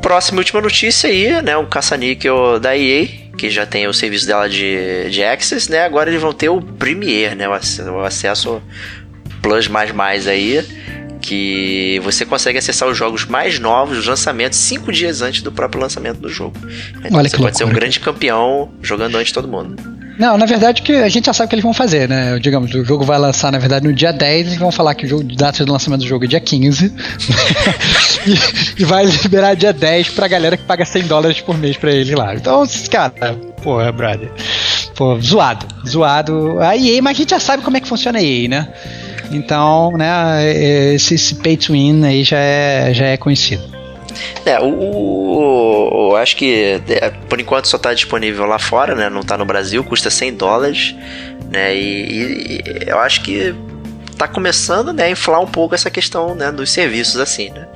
[0.01, 1.57] próxima última notícia aí, né?
[1.57, 5.85] Um caça-níquel da EA, que já tem o serviço dela de, de Access, né?
[5.85, 7.49] Agora eles vão ter o Premiere, né?
[7.49, 8.63] O acesso
[9.43, 10.65] Plus mais mais aí,
[11.21, 15.81] que você consegue acessar os jogos mais novos, os lançamentos, cinco dias antes do próprio
[15.81, 16.57] lançamento do jogo.
[17.05, 17.55] Então Olha você pode loucura.
[17.55, 19.77] ser um grande campeão jogando antes de todo mundo.
[20.19, 22.39] Não, na verdade que a gente já sabe o que eles vão fazer, né?
[22.39, 25.09] Digamos, o jogo vai lançar, na verdade, no dia 10, eles vão falar que o
[25.09, 26.93] jogo, data de lançamento do jogo é dia 15.
[28.27, 31.91] e, e, vai liberar dia 10 pra galera que paga 100 dólares por mês pra
[31.91, 32.35] eles lá.
[32.35, 34.31] Então, cara, porra, brother.
[34.95, 36.61] Pô, zoado, zoado.
[36.61, 38.69] A EA, mas a gente já sabe como é que funciona a EA, né?
[39.31, 40.53] Então, né,
[40.95, 43.63] esse, esse pay to win aí já é, já é conhecido.
[44.45, 49.09] É, o, o, o, acho que é, por enquanto só está disponível lá fora, né?
[49.09, 50.95] Não está no Brasil, custa 100 dólares,
[51.51, 51.75] né?
[51.75, 53.55] E, e, eu acho que
[54.11, 57.67] está começando, né, a inflar um pouco essa questão, né, dos serviços assim, né?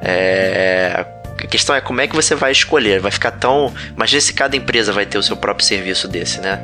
[0.00, 1.04] É,
[1.38, 4.56] a questão é como é que você vai escolher, vai ficar tão, imagina se cada
[4.56, 6.60] empresa vai ter o seu próprio serviço desse, né?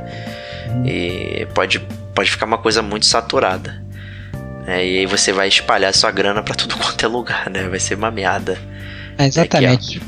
[0.84, 1.80] E pode
[2.14, 3.82] pode ficar uma coisa muito saturada.
[4.66, 4.86] Né?
[4.86, 7.68] E aí você vai espalhar sua grana para tudo quanto é lugar, né?
[7.68, 8.58] Vai ser uma meada.
[9.18, 10.00] É, exatamente.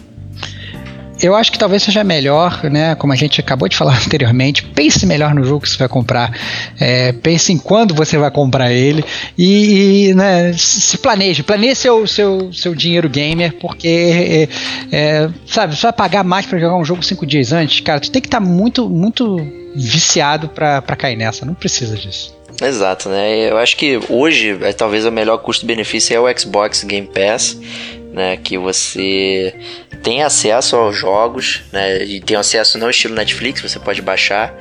[1.21, 2.95] eu acho que talvez seja melhor, né?
[2.95, 6.33] Como a gente acabou de falar anteriormente, pense melhor no jogo que você vai comprar,
[6.81, 9.05] é, pense em quando você vai comprar ele
[9.37, 14.49] e, e né, se planeje, planeje seu, seu, seu dinheiro gamer, porque
[14.91, 18.01] é, é, sabe, você vai pagar mais para jogar um jogo cinco dias antes, cara,
[18.01, 19.37] tu tem que estar tá muito, muito
[19.75, 22.42] viciado para cair nessa, não precisa disso.
[22.61, 23.51] Exato, né?
[23.51, 27.59] Eu acho que hoje, é, talvez o melhor custo-benefício é o Xbox Game Pass,
[28.13, 28.37] né?
[28.37, 29.55] Que você
[30.03, 32.05] tem acesso aos jogos, né?
[32.05, 34.55] E tem acesso não estilo Netflix, você pode baixar,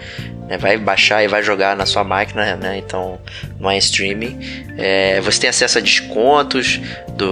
[0.47, 0.57] né?
[0.57, 2.77] Vai baixar e vai jogar na sua máquina, né?
[2.77, 3.19] Então
[3.59, 4.39] não é streaming.
[4.77, 6.79] É, você tem acesso a descontos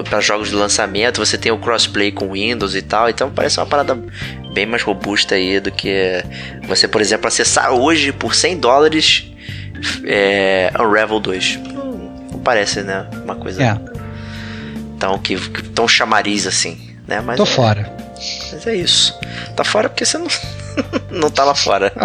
[0.07, 3.65] para jogos de lançamento, você tem o crossplay com Windows e tal, então parece uma
[3.65, 3.97] parada
[4.53, 6.23] bem mais robusta aí do que
[6.67, 9.28] você, por exemplo, acessar hoje por 100 dólares
[10.05, 11.59] é, Unravel 2.
[12.31, 13.07] Não parece, né?
[13.23, 13.63] Uma coisa.
[13.63, 13.77] É.
[14.97, 15.37] Tão, que,
[15.69, 16.95] tão chamariz assim.
[17.07, 17.21] Né?
[17.21, 17.91] Mas Tô é, fora.
[18.51, 19.17] Mas é isso.
[19.55, 20.27] Tá fora porque você não,
[21.11, 21.91] não tá lá fora.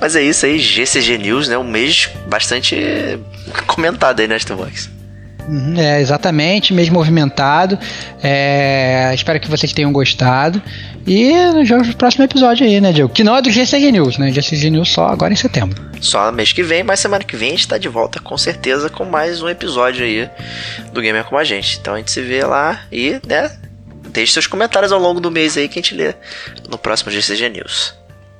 [0.00, 1.56] Mas é isso aí, GCG News, né?
[1.56, 3.18] Um mês bastante
[3.66, 4.90] comentado aí na Xbox.
[5.48, 7.78] Uhum, é, exatamente, mês movimentado.
[8.22, 10.62] É, espero que vocês tenham gostado.
[11.06, 13.08] E nos vemos no próximo episódio aí, né, Diego?
[13.08, 14.30] Que não é do GCG News, né?
[14.30, 15.82] GCG News só agora em setembro.
[16.00, 18.88] Só mês que vem, mas semana que vem a gente tá de volta com certeza
[18.88, 20.30] com mais um episódio aí
[20.92, 21.78] do Gamer com a gente.
[21.80, 23.50] Então a gente se vê lá e, né,
[24.10, 26.14] deixe seus comentários ao longo do mês aí que a gente lê
[26.68, 27.94] no próximo GCG News.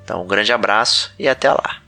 [0.04, 1.81] Então um grande abraço e até lá.